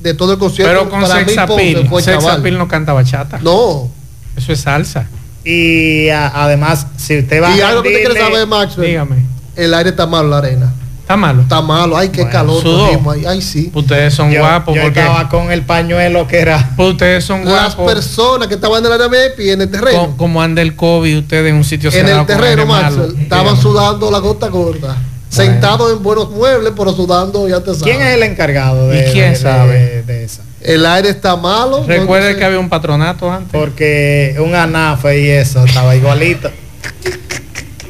[0.00, 0.72] de todo el concierto.
[0.72, 1.88] Pero con Sexapil.
[2.00, 3.38] Sexapil no canta bachata.
[3.42, 3.90] No.
[4.36, 5.08] Eso es salsa.
[5.44, 7.56] Y además, si usted va a.
[7.56, 8.76] Y algo que te quiere saber, Max.
[8.76, 9.24] Dígame.
[9.54, 10.74] El aire está mal, la arena.
[11.06, 11.42] Está malo.
[11.42, 11.96] Está malo.
[11.96, 13.24] Ay, qué calor ahí.
[13.28, 13.70] Ay, sí.
[13.72, 14.74] Ustedes son guapos.
[14.74, 16.72] Yo porque estaba con el pañuelo que era.
[16.76, 17.86] Ustedes son guapos.
[17.86, 18.98] Las personas que estaban en la
[19.38, 20.16] y en el terreno.
[20.16, 22.96] como anda el COVID, ustedes en un sitio En el terreno, Max.
[23.20, 24.96] Estaban sudando la gota gorda.
[25.28, 27.82] Sentados en buenos muebles, pero sudando ya te sabes.
[27.84, 30.02] ¿Quién es el encargado de, ¿Y quién sabe?
[30.02, 30.42] De, esa?
[30.60, 31.84] El aire está malo.
[31.86, 33.52] Recuerde que había un patronato antes.
[33.52, 36.50] Porque un anafe y eso estaba igualito.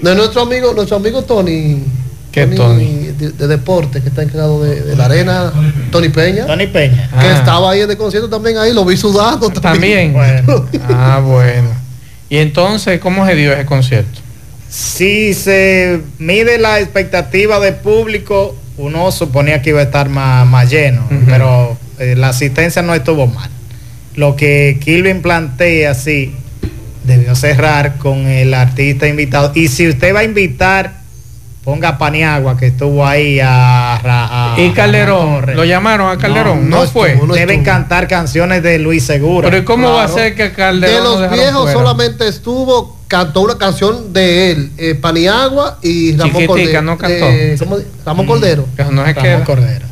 [0.03, 1.83] De nuestro amigo, nuestro amigo Tony
[2.45, 3.13] Tony?
[3.17, 5.53] De, deporte, que está encargado de, la arena,
[5.91, 6.47] Tony Peña.
[6.47, 7.09] Tony Peña.
[7.09, 7.39] Que ah.
[7.39, 10.13] estaba ahí en el concierto también ahí, lo vi sudando también.
[10.13, 10.67] Bueno.
[10.91, 11.69] ah, bueno.
[12.29, 14.21] Y entonces, ¿cómo se dio ese concierto?
[14.69, 21.09] Si se mide la expectativa de público, uno suponía que iba a estar más, lleno,
[21.27, 23.49] pero eh, la asistencia no estuvo mal.
[24.17, 26.35] Lo que Kilvin plantea, sí,
[27.05, 29.53] debió cerrar con el artista invitado.
[29.55, 31.06] Y si usted va a invitar
[31.67, 37.65] ponga Paniagua que estuvo ahí a, y Calderón lo llamaron a Calderón no, fue deben
[37.65, 39.51] cantar canciones de Luis Segura.
[39.51, 44.13] Pero cómo va a ser que Calderón de los viejos solamente estuvo cantó una canción
[44.13, 46.83] de él eh, Paniagua y Ramón Cordero.
[46.83, 47.27] no cantó
[48.05, 48.65] Ramón Cordero.
[48.93, 49.86] no es Ramón Cordero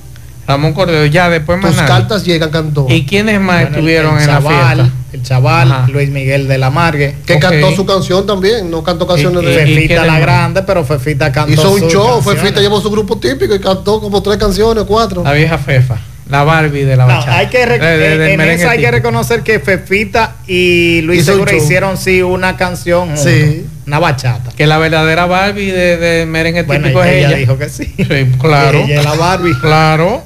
[0.46, 2.86] Ramón Cordero, ya después más Tus cartas llegan, cantó.
[2.88, 4.90] ¿Y quiénes más estuvieron en la fiesta?
[5.12, 7.16] El chaval, Luis Miguel de la Margue.
[7.24, 11.52] Que cantó su canción también, no cantó canciones de Fefita la Grande, pero Fefita cantó
[11.52, 15.22] Hizo un show, Fefita llevó su grupo típico y cantó como tres canciones, cuatro.
[15.22, 15.98] La vieja Fefa.
[16.28, 17.36] La Barbie de la bachata.
[17.36, 22.56] hay que en eso hay que reconocer que Fefita y Luis Segura hicieron sí una
[22.56, 23.66] canción, sí.
[23.86, 24.50] Una bachata.
[24.52, 27.36] Que la verdadera Barbie de, de merengue típico es ella.
[27.36, 27.92] dijo que sí.
[27.96, 28.78] Sí, claro.
[28.78, 29.54] ella es la Barbie.
[29.60, 30.22] Claro.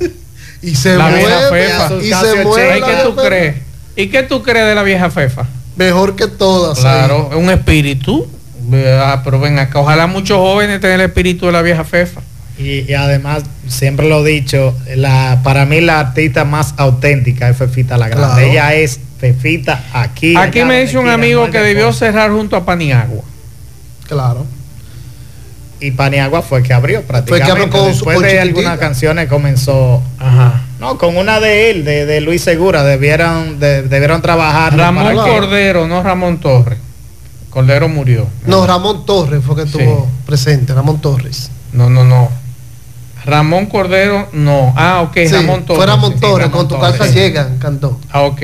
[0.62, 1.94] y se la mueve, vieja Fefa.
[2.02, 2.78] Y se mueve.
[2.78, 3.56] ¿Y qué tú crees?
[3.96, 5.46] ¿Y qué tú crees de la vieja Fefa?
[5.76, 6.78] Mejor que todas.
[6.78, 8.28] Claro, es un espíritu.
[8.72, 12.20] Ah, pero ven acá, ojalá muchos jóvenes tengan el espíritu de la vieja Fefa.
[12.58, 17.96] Y, además, siempre lo he dicho, la, para mí la artista más auténtica es Fefita
[17.96, 18.50] la Grande.
[18.50, 20.36] Ella es Fefita aquí.
[20.36, 23.22] Aquí me dice un amigo que debió cerrar junto a Paniagua.
[24.08, 24.46] Claro.
[25.80, 27.70] Y Paniagua fue que abrió prácticamente.
[27.70, 30.02] Fue que Después de algunas canciones comenzó.
[30.18, 30.62] Ajá.
[30.80, 34.76] No, con una de él, de, Luis Segura, debieron, debieron trabajar.
[34.76, 36.78] Ramón Cordero, no Ramón Torres.
[37.50, 38.26] Cordero murió.
[38.46, 41.50] No, Ramón Torres fue que estuvo presente, Ramón Torres.
[41.72, 42.28] No, no, no.
[43.24, 44.72] Ramón Cordero, no.
[44.76, 45.76] Ah, ok, Ramón Torres.
[45.76, 47.98] Fue Ramón Torres, con tu casa llegan, cantó.
[48.10, 48.42] Ah, ok.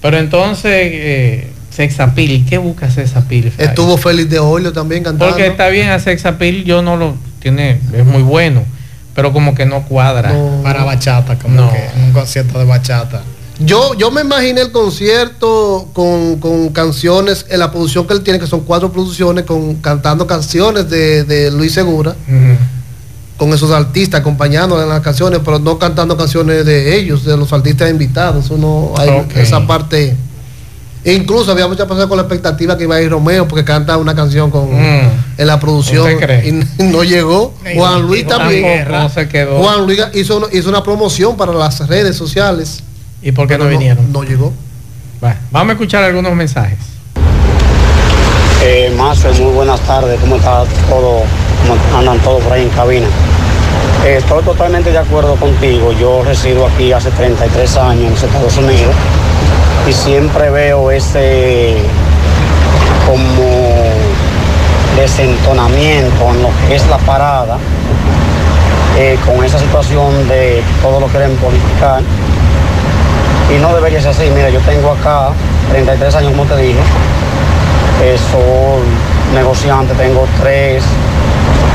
[0.00, 3.52] Pero entonces, eh, Sexapil, ¿qué busca Sexapil?
[3.56, 5.28] Estuvo Félix de Olio también cantando.
[5.28, 8.64] Porque está bien, a Sexapil yo no lo tiene, es muy bueno,
[9.14, 10.34] pero como que no cuadra.
[10.64, 13.22] Para bachata, como que un concierto de bachata.
[13.60, 18.48] Yo, yo me imaginé el concierto con, canciones, en la producción que él tiene, que
[18.48, 22.16] son cuatro producciones, con cantando canciones de, Luis Segura
[23.36, 27.52] con esos artistas acompañando en las canciones, pero no cantando canciones de ellos, de los
[27.52, 28.50] artistas invitados.
[28.50, 30.16] Uno hay esa parte.
[31.04, 34.14] Incluso había muchas personas con la expectativa que iba a ir Romeo porque canta una
[34.14, 35.10] canción con mm.
[35.38, 36.10] en la producción
[36.44, 37.54] y no llegó.
[37.74, 38.86] Juan Luis también.
[39.58, 42.82] Juan Luis hizo, hizo una promoción para las redes sociales.
[43.22, 44.12] ¿Y por qué no vinieron?
[44.12, 44.52] No, llegó.
[45.50, 46.78] vamos a escuchar algunos mensajes.
[48.62, 48.92] Eh,
[49.40, 50.18] muy buenas tardes.
[50.20, 51.22] ¿Cómo está todo?
[51.94, 53.06] andan todos por ahí en cabina.
[54.06, 55.92] estoy totalmente de acuerdo contigo.
[56.00, 58.94] Yo resido aquí hace 33 años en los Estados Unidos
[59.88, 61.76] y siempre veo ese
[63.06, 63.48] como
[64.96, 67.56] desentonamiento en lo que es la parada
[68.98, 72.02] eh, con esa situación de todo lo quieren politicar.
[73.54, 74.30] Y no debería ser así.
[74.34, 75.30] Mira, yo tengo acá
[75.70, 76.80] 33 años, como te dije.
[78.02, 80.84] Eh, soy negociante, tengo tres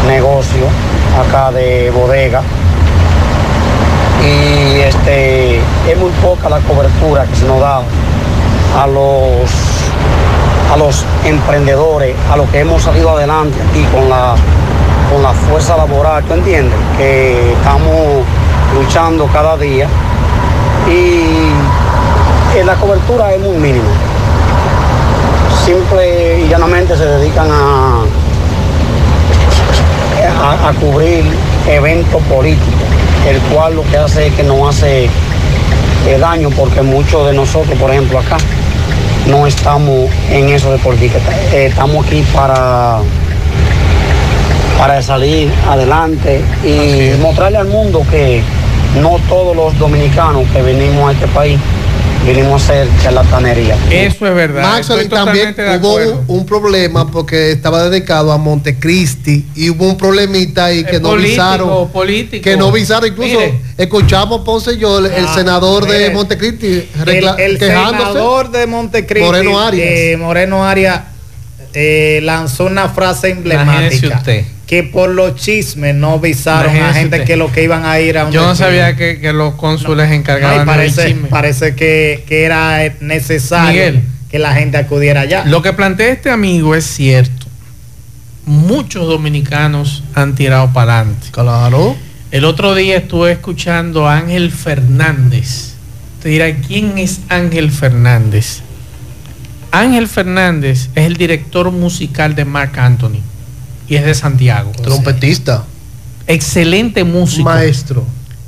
[0.07, 0.67] negocio
[1.19, 2.41] acá de bodega.
[4.23, 7.81] Y este, es muy poca la cobertura que se nos da
[8.79, 9.51] a los,
[10.71, 14.35] a los emprendedores, a los que hemos salido adelante aquí con la,
[15.11, 16.77] con la fuerza laboral, ¿tú entiendes?
[16.97, 18.23] Que estamos
[18.73, 19.87] luchando cada día
[20.87, 23.89] y la cobertura es muy mínima.
[25.65, 28.03] Simple y llanamente se dedican a
[30.43, 31.25] a, cubrir
[31.67, 32.73] eventos políticos,
[33.27, 37.77] el cual lo que hace es que no hace eh, daño porque muchos de nosotros,
[37.79, 38.37] por ejemplo, acá,
[39.27, 41.19] no estamos en eso de política.
[41.53, 42.97] Eh, estamos aquí para,
[44.77, 48.41] para salir adelante y mostrarle al mundo que
[49.01, 51.59] no todos los dominicanos que venimos a este país
[52.25, 53.77] vinimos a hacer charlatanería.
[53.89, 54.61] Eso es verdad.
[54.61, 60.83] Maxwell también hubo un, problema porque estaba dedicado a Montecristi y hubo un problemita ahí
[60.83, 61.89] que no visaron.
[62.41, 63.09] Que no visaron.
[63.09, 63.39] Incluso
[63.77, 69.87] escuchamos Ponce y yo, el, ah, senador de Montecristi, el, senador de Montecristi, Moreno Arias.
[69.89, 71.01] Eh, Moreno Arias
[71.73, 74.21] eh, lanzó una frase emblemática.
[74.67, 78.25] Que por los chismes no visaron a gente que lo que iban a ir a
[78.25, 84.53] un Yo no sabía que, los cónsules encargaban parece, Parece que, era necesario que la
[84.53, 85.45] gente acudiera allá.
[85.45, 87.45] Lo que plantea este amigo es cierto.
[88.45, 91.27] Muchos dominicanos han tirado para adelante.
[91.31, 91.95] Claro.
[92.31, 95.73] El otro día estuve escuchando a Ángel Fernández.
[96.21, 98.61] Te dirá, ¿quién es Ángel Fernández?
[99.71, 103.21] Ángel Fernández es el director musical de Mark Anthony
[103.93, 104.71] y es de Santiago.
[104.81, 105.65] Trompetista.
[106.25, 107.43] Excelente músico.
[107.43, 108.03] Maestro.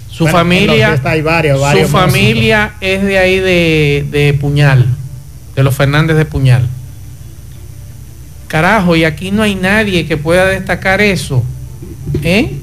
[0.09, 4.87] Su familia, su familia es de ahí de, Puñal,
[5.55, 6.67] de los Fernández de Puñal.
[8.47, 11.43] Carajo, y aquí no hay nadie que pueda destacar eso.
[12.23, 12.53] ¿Eh?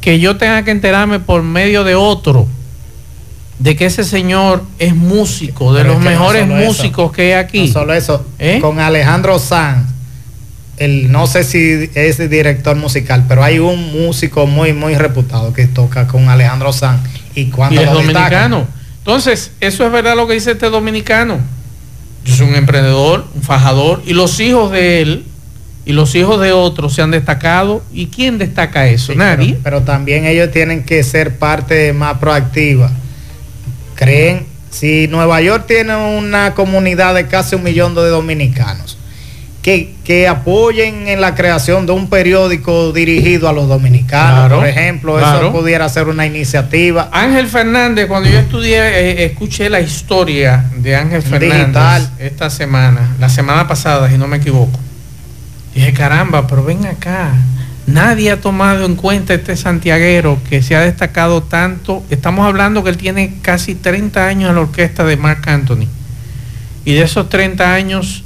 [0.00, 2.48] Que yo tenga que enterarme por medio de otro
[3.58, 7.66] de que ese señor es músico, de los mejores músicos que hay aquí.
[7.68, 8.58] No solo eso, ¿Eh?
[8.60, 9.93] con Alejandro Sanz,
[10.78, 15.66] el, no sé si es director musical, pero hay un músico muy, muy reputado que
[15.66, 17.02] toca con Alejandro Sanz.
[17.34, 18.66] Y cuando es dominicano.
[18.98, 21.38] Entonces, eso es verdad lo que dice este dominicano.
[22.24, 25.24] Yo soy un emprendedor, un fajador, y los hijos de él
[25.86, 27.82] y los hijos de otros se han destacado.
[27.92, 29.14] ¿Y quién destaca eso?
[29.14, 29.58] Nadie.
[29.62, 32.90] Pero, también ellos tienen que ser parte más proactiva.
[33.94, 38.98] Creen, si Nueva York tiene una comunidad de casi un millón de dominicanos,
[39.64, 45.52] que, apoyen en la creación de un periódico dirigido a los dominicanos, por ejemplo, eso
[45.52, 47.08] pudiera ser una iniciativa.
[47.10, 53.30] Ángel Fernández, cuando yo estudié, eh, escuché la historia de Ángel Fernández esta semana, la
[53.30, 54.78] semana pasada, si no me equivoco.
[55.74, 57.32] Dije, caramba, pero ven acá.
[57.86, 62.04] Nadie ha tomado en cuenta este santiaguero que se ha destacado tanto.
[62.10, 65.88] Estamos hablando que él tiene casi 30 años en la orquesta de Mark Anthony.
[66.84, 68.24] Y de esos 30 años,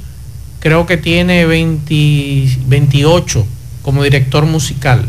[0.59, 3.45] creo que tiene 28
[3.81, 5.05] como director musical.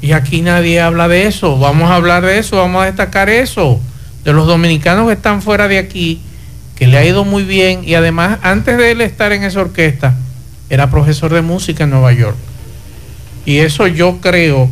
[0.00, 1.58] Y aquí nadie habla de eso.
[1.58, 3.80] Vamos a hablar de eso, vamos a destacar eso.
[4.24, 6.20] De los dominicanos que están fuera de aquí,
[6.74, 7.82] que le ha ido muy bien.
[7.84, 10.16] Y además, antes de él estar en esa orquesta,
[10.70, 12.36] era profesor de música en Nueva York.
[13.44, 14.68] Y eso yo creo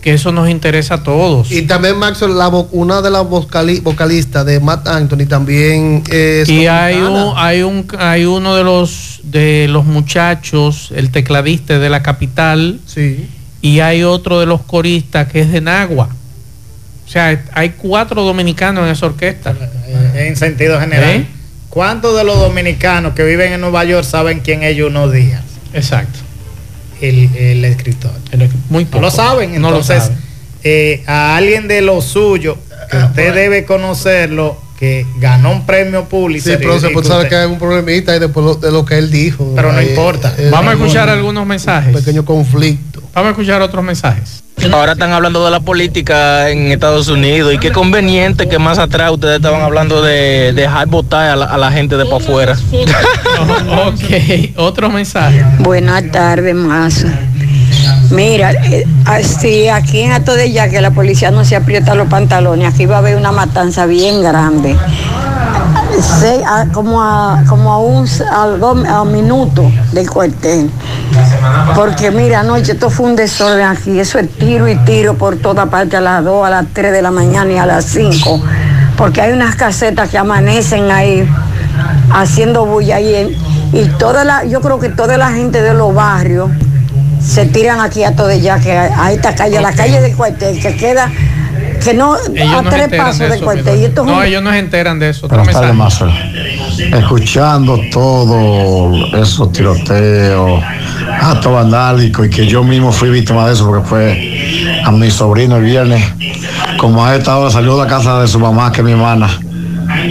[0.00, 1.50] que eso nos interesa a todos.
[1.50, 2.32] Y también Maxwell,
[2.72, 6.48] una de las vocalistas de Matt Anthony también es...
[6.48, 11.90] Y hay un, hay un hay uno de los de los muchachos, el tecladista de
[11.90, 13.28] la capital, sí.
[13.60, 16.08] y hay otro de los coristas que es de Nagua.
[17.06, 19.54] O sea, hay cuatro dominicanos en esa orquesta.
[19.86, 21.10] Eh, en sentido general.
[21.10, 21.26] ¿Eh?
[21.68, 25.42] ¿Cuántos de los dominicanos que viven en Nueva York saben quién es Juno Díaz?
[25.72, 26.27] Exacto
[27.00, 28.12] el, escritor.
[28.68, 28.98] muy poco.
[28.98, 30.10] No lo saben, entonces
[30.64, 32.58] eh, a alguien de lo suyo,
[32.90, 36.48] que ah, usted debe conocerlo, que ganó un premio público.
[36.48, 39.10] Sí, pero se puede saber que hay un problemita y después de lo que él
[39.10, 39.52] dijo.
[39.56, 40.34] Pero no importa.
[40.50, 41.94] Vamos a escuchar algunos mensajes.
[41.94, 43.02] Un pequeño conflicto.
[43.12, 44.42] Vamos a escuchar otros mensajes.
[44.72, 49.12] Ahora están hablando de la política en Estados Unidos y qué conveniente que más atrás
[49.12, 52.56] ustedes estaban hablando de dejar votar a la, gente de para afuera.
[53.86, 55.44] ok, otro mensaje.
[55.60, 57.06] Buenas tardes, Mazo.
[58.10, 62.08] Mira, eh, así aquí en Ato de Ya que la policía no se aprieta los
[62.08, 64.76] pantalones, aquí va a haber una matanza bien grande
[66.72, 68.06] como a, como a un
[68.86, 70.70] a, minuto del cuartel.
[71.74, 75.66] Porque mira, anoche esto fue un desorden aquí, eso es tiro y tiro por toda
[75.66, 78.42] parte a las 2, a las 3 de la mañana y a las 5.
[78.96, 81.28] Porque hay unas casetas que amanecen ahí
[82.12, 83.38] haciendo bulla y,
[83.72, 86.50] y toda la, yo creo que toda la gente de los barrios
[87.22, 90.76] se tiran aquí a todo ya que a esta calle, la calle del cuartel, que
[90.76, 91.10] queda
[91.84, 93.92] que no a tres pasos de, cuartel.
[94.04, 95.28] no, ellos no se enteran de eso.
[95.28, 95.56] Tardes,
[96.92, 100.62] Escuchando todo esos tiroteos,
[101.28, 105.56] acto vandálico y que yo mismo fui víctima de eso porque fue a mi sobrino
[105.56, 106.02] el viernes.
[106.78, 109.28] Como a esta hora salió de la casa de su mamá, que es mi hermana,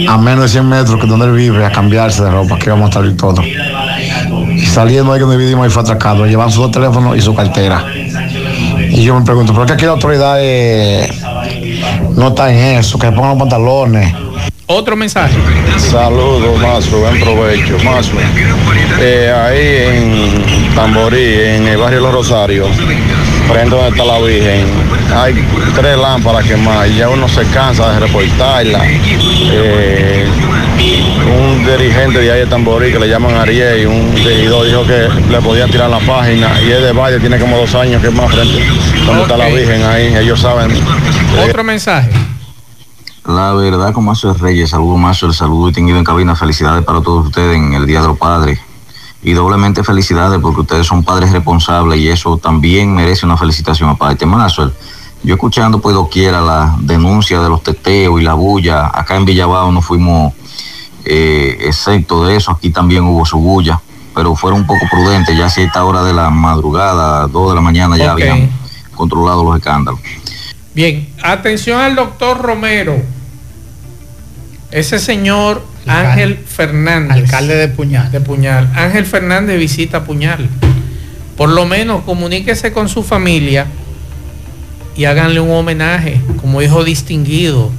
[0.08, 2.90] a menos de 100 metros que donde él vive, a cambiarse de ropa, que vamos
[2.90, 3.44] a salir todos.
[3.44, 7.84] Y saliendo ahí donde vivimos y fue atracado, llevan sus dos teléfonos y su cartera.
[8.90, 10.36] Y yo me pregunto, ¿por qué aquí la autoridad
[12.14, 12.98] no está en eso?
[12.98, 14.27] Que pongan los pantalones.
[14.70, 15.34] Otro mensaje.
[15.78, 17.78] Saludos, Mazo, buen provecho.
[17.82, 18.12] Mazo,
[19.00, 22.68] eh, ahí en Tamborí, en el barrio Los Rosarios,
[23.50, 24.66] frente donde está la Virgen,
[25.16, 25.42] hay
[25.74, 28.82] tres lámparas quemadas y ya uno se cansa de reportarla.
[28.84, 30.26] Eh,
[31.40, 35.40] un dirigente de ahí de Tamborí que le llaman Ariel, un regidor dijo que le
[35.40, 38.30] podían tirar la página y es de Valle, tiene como dos años que es más
[38.30, 38.62] frente
[39.06, 40.70] donde está la Virgen ahí, ellos saben.
[41.42, 42.10] Otro mensaje.
[43.28, 47.26] La verdad, como Mazo Reyes, saludo Mazo, el saludo distinguido en cabina, felicidades para todos
[47.26, 48.58] ustedes en el Día de los Padres.
[49.22, 54.24] Y doblemente felicidades porque ustedes son padres responsables y eso también merece una felicitación aparte.
[54.24, 54.72] Mazo,
[55.22, 59.70] yo escuchando pues doquiera la denuncia de los teteos y la bulla, acá en Villabao
[59.72, 60.32] no fuimos
[61.04, 63.78] eh, excepto de eso, aquí también hubo su bulla,
[64.14, 67.60] pero fueron un poco prudentes, ya a esta hora de la madrugada, dos de la
[67.60, 68.48] mañana ya habían
[68.94, 70.00] controlado los escándalos.
[70.72, 73.17] Bien, atención al doctor Romero.
[74.70, 77.24] Ese señor Ángel Fernández.
[77.24, 78.10] Alcalde de Puñal.
[78.12, 78.70] De Puñal.
[78.74, 80.48] Ángel Fernández visita Puñal.
[81.36, 83.66] Por lo menos comuníquese con su familia
[84.96, 87.70] y háganle un homenaje como hijo distinguido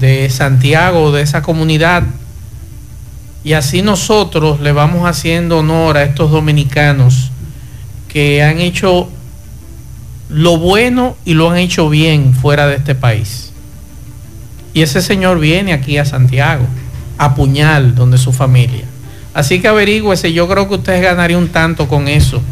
[0.00, 2.02] de Santiago, de esa comunidad
[3.44, 7.30] Y así nosotros le vamos haciendo honor a estos dominicanos
[8.08, 9.08] que han hecho
[10.28, 13.51] lo bueno y lo han hecho bien fuera de este país.
[14.74, 16.66] Y ese señor viene aquí a Santiago,
[17.18, 18.84] a Puñal, donde su familia.
[19.34, 22.42] Así que averígüese, yo creo que ustedes ganarían un tanto con eso,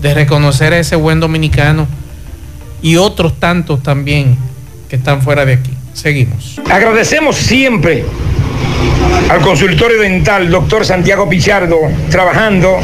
[0.00, 1.86] de reconocer a ese buen dominicano
[2.82, 4.36] y otros tantos también
[4.88, 5.70] que están fuera de aquí.
[5.92, 6.60] Seguimos.
[6.70, 8.04] Agradecemos siempre
[9.28, 11.76] al consultorio dental, doctor Santiago Pichardo,
[12.10, 12.78] trabajando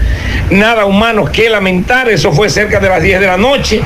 [0.50, 3.80] nada humano que lamentar, eso fue cerca de las 10 de la noche.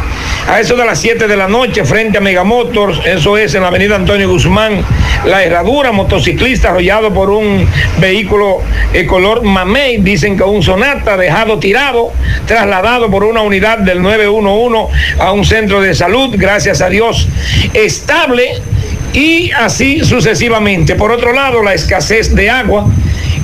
[0.48, 3.68] A eso de las 7 de la noche, frente a Megamotors, eso es en la
[3.68, 4.84] avenida Antonio Guzmán,
[5.24, 7.66] la herradura, motociclista arrollado por un
[7.98, 8.60] vehículo
[8.92, 12.12] eh, color mamey, dicen que un sonata dejado tirado,
[12.46, 17.28] trasladado por una unidad del 911 a un centro de salud, gracias a Dios,
[17.72, 18.60] estable
[19.12, 20.94] y así sucesivamente.
[20.94, 22.86] Por otro lado, la escasez de agua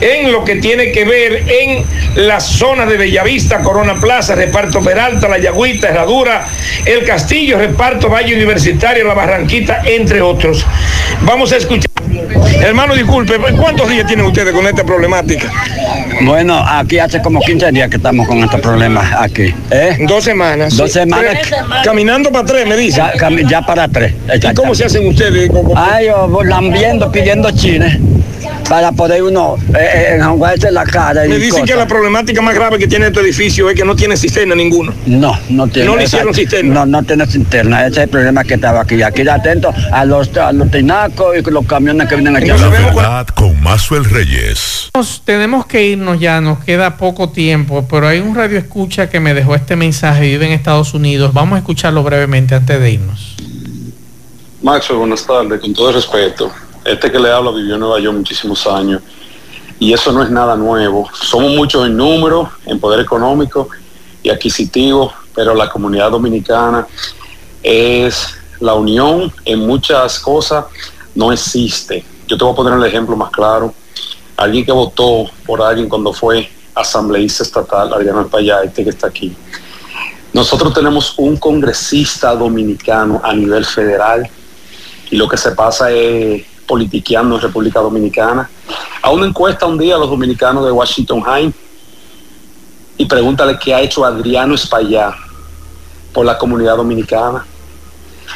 [0.00, 5.28] en lo que tiene que ver en la zona de Bellavista, Corona Plaza, Reparto Peralta,
[5.28, 6.46] La Yagüita, Herradura,
[6.84, 10.64] El Castillo, Reparto Valle Universitario, La Barranquita, entre otros.
[11.22, 11.88] Vamos a escuchar.
[12.60, 15.50] Hermano, disculpe, ¿cuántos días tienen ustedes con esta problemática?
[16.22, 19.54] Bueno, aquí hace como 15 días que estamos con estos problemas aquí.
[19.70, 19.98] ¿eh?
[20.08, 20.76] Dos semanas.
[20.76, 21.38] Dos semanas.
[21.84, 23.00] Caminando para tres, me dice.
[23.48, 24.14] Ya, para tres.
[24.34, 25.50] ¿Y cómo se hacen ustedes?
[25.76, 27.98] Ay, yo lambiendo, pidiendo chines
[28.68, 31.24] para poder uno eh, eh enjuagarse la cara.
[31.26, 34.16] Me dicen que la problemática más grave que tiene este edificio es que no tiene
[34.16, 34.93] cisterna ninguno.
[35.07, 35.89] No, no tiene.
[35.89, 36.74] No le hicieron cisterna.
[36.74, 37.86] No, no tiene cisterna.
[37.86, 39.03] Ese es el problema que estaba aquí.
[39.03, 42.49] Aquí atento a los, a los tinacos y los camiones que vienen aquí.
[42.49, 44.91] La verdad con Mazuel Reyes.
[45.24, 49.34] Tenemos que irnos ya, nos queda poco tiempo, pero hay un radio escucha que me
[49.34, 51.32] dejó este mensaje, vive en Estados Unidos.
[51.32, 53.36] Vamos a escucharlo brevemente antes de irnos.
[54.62, 56.51] Maxwell, buenas tardes, con todo respeto.
[56.89, 59.03] Este que le habla vivió en Nueva York muchísimos años
[59.78, 61.07] y eso no es nada nuevo.
[61.12, 63.68] Somos muchos en número, en poder económico
[64.22, 66.86] y adquisitivo, pero la comunidad dominicana
[67.62, 70.64] es la unión en muchas cosas,
[71.14, 72.07] no existe.
[72.26, 73.74] Yo te voy a poner el ejemplo más claro.
[74.39, 79.36] Alguien que votó por alguien cuando fue asambleísta estatal, Adriano España, este que está aquí.
[80.32, 84.26] Nosotros tenemos un congresista dominicano a nivel federal
[85.11, 88.48] y lo que se pasa es politiqueando en República Dominicana.
[89.02, 91.52] A una encuesta un día a los dominicanos de Washington High
[92.98, 95.12] y pregúntale qué ha hecho Adriano Espaillá
[96.12, 97.44] por la comunidad dominicana.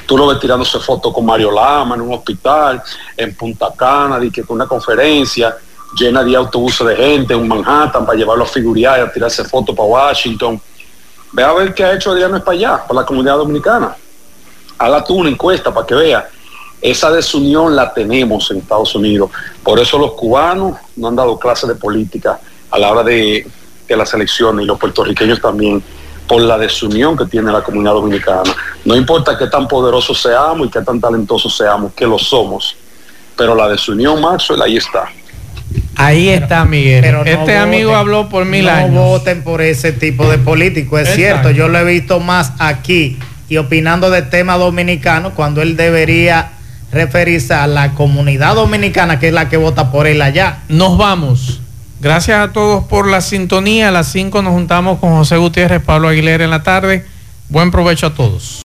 [0.06, 2.82] Tú lo ves tirándose fotos con Mario Lama en un hospital,
[3.16, 5.54] en Punta Cana, y que con una conferencia
[5.98, 9.76] llena de autobuses de gente en Manhattan para llevarlo a figurar y a tirarse fotos
[9.76, 10.60] para Washington.
[11.32, 13.94] Ve a ver qué ha hecho Adriano Espaillá por la comunidad dominicana.
[14.78, 16.28] Haga tú una encuesta para que vea
[16.82, 19.30] esa desunión la tenemos en Estados Unidos.
[19.62, 23.46] Por eso los cubanos no han dado clases de política a la hora de,
[23.88, 25.82] las elecciones y los puertorriqueños también
[26.26, 28.54] por la desunión que tiene la comunidad dominicana.
[28.86, 32.74] No importa qué tan poderosos seamos y qué tan talentosos seamos, que lo somos,
[33.36, 35.10] pero la desunión, Maxwell, ahí está.
[35.96, 37.04] Ahí está, Miguel.
[37.26, 38.92] este amigo habló por mil años.
[38.92, 41.50] No voten por ese tipo de político, es cierto.
[41.50, 43.18] Yo lo he visto más aquí
[43.50, 46.52] y opinando de tema dominicano cuando él debería
[46.92, 50.60] referirse a la comunidad dominicana que es la que vota por él allá.
[50.68, 51.60] Nos vamos.
[52.00, 53.88] Gracias a todos por la sintonía.
[53.88, 57.06] A las 5 nos juntamos con José Gutiérrez, Pablo Aguilera en la tarde.
[57.48, 58.60] Buen provecho a todos.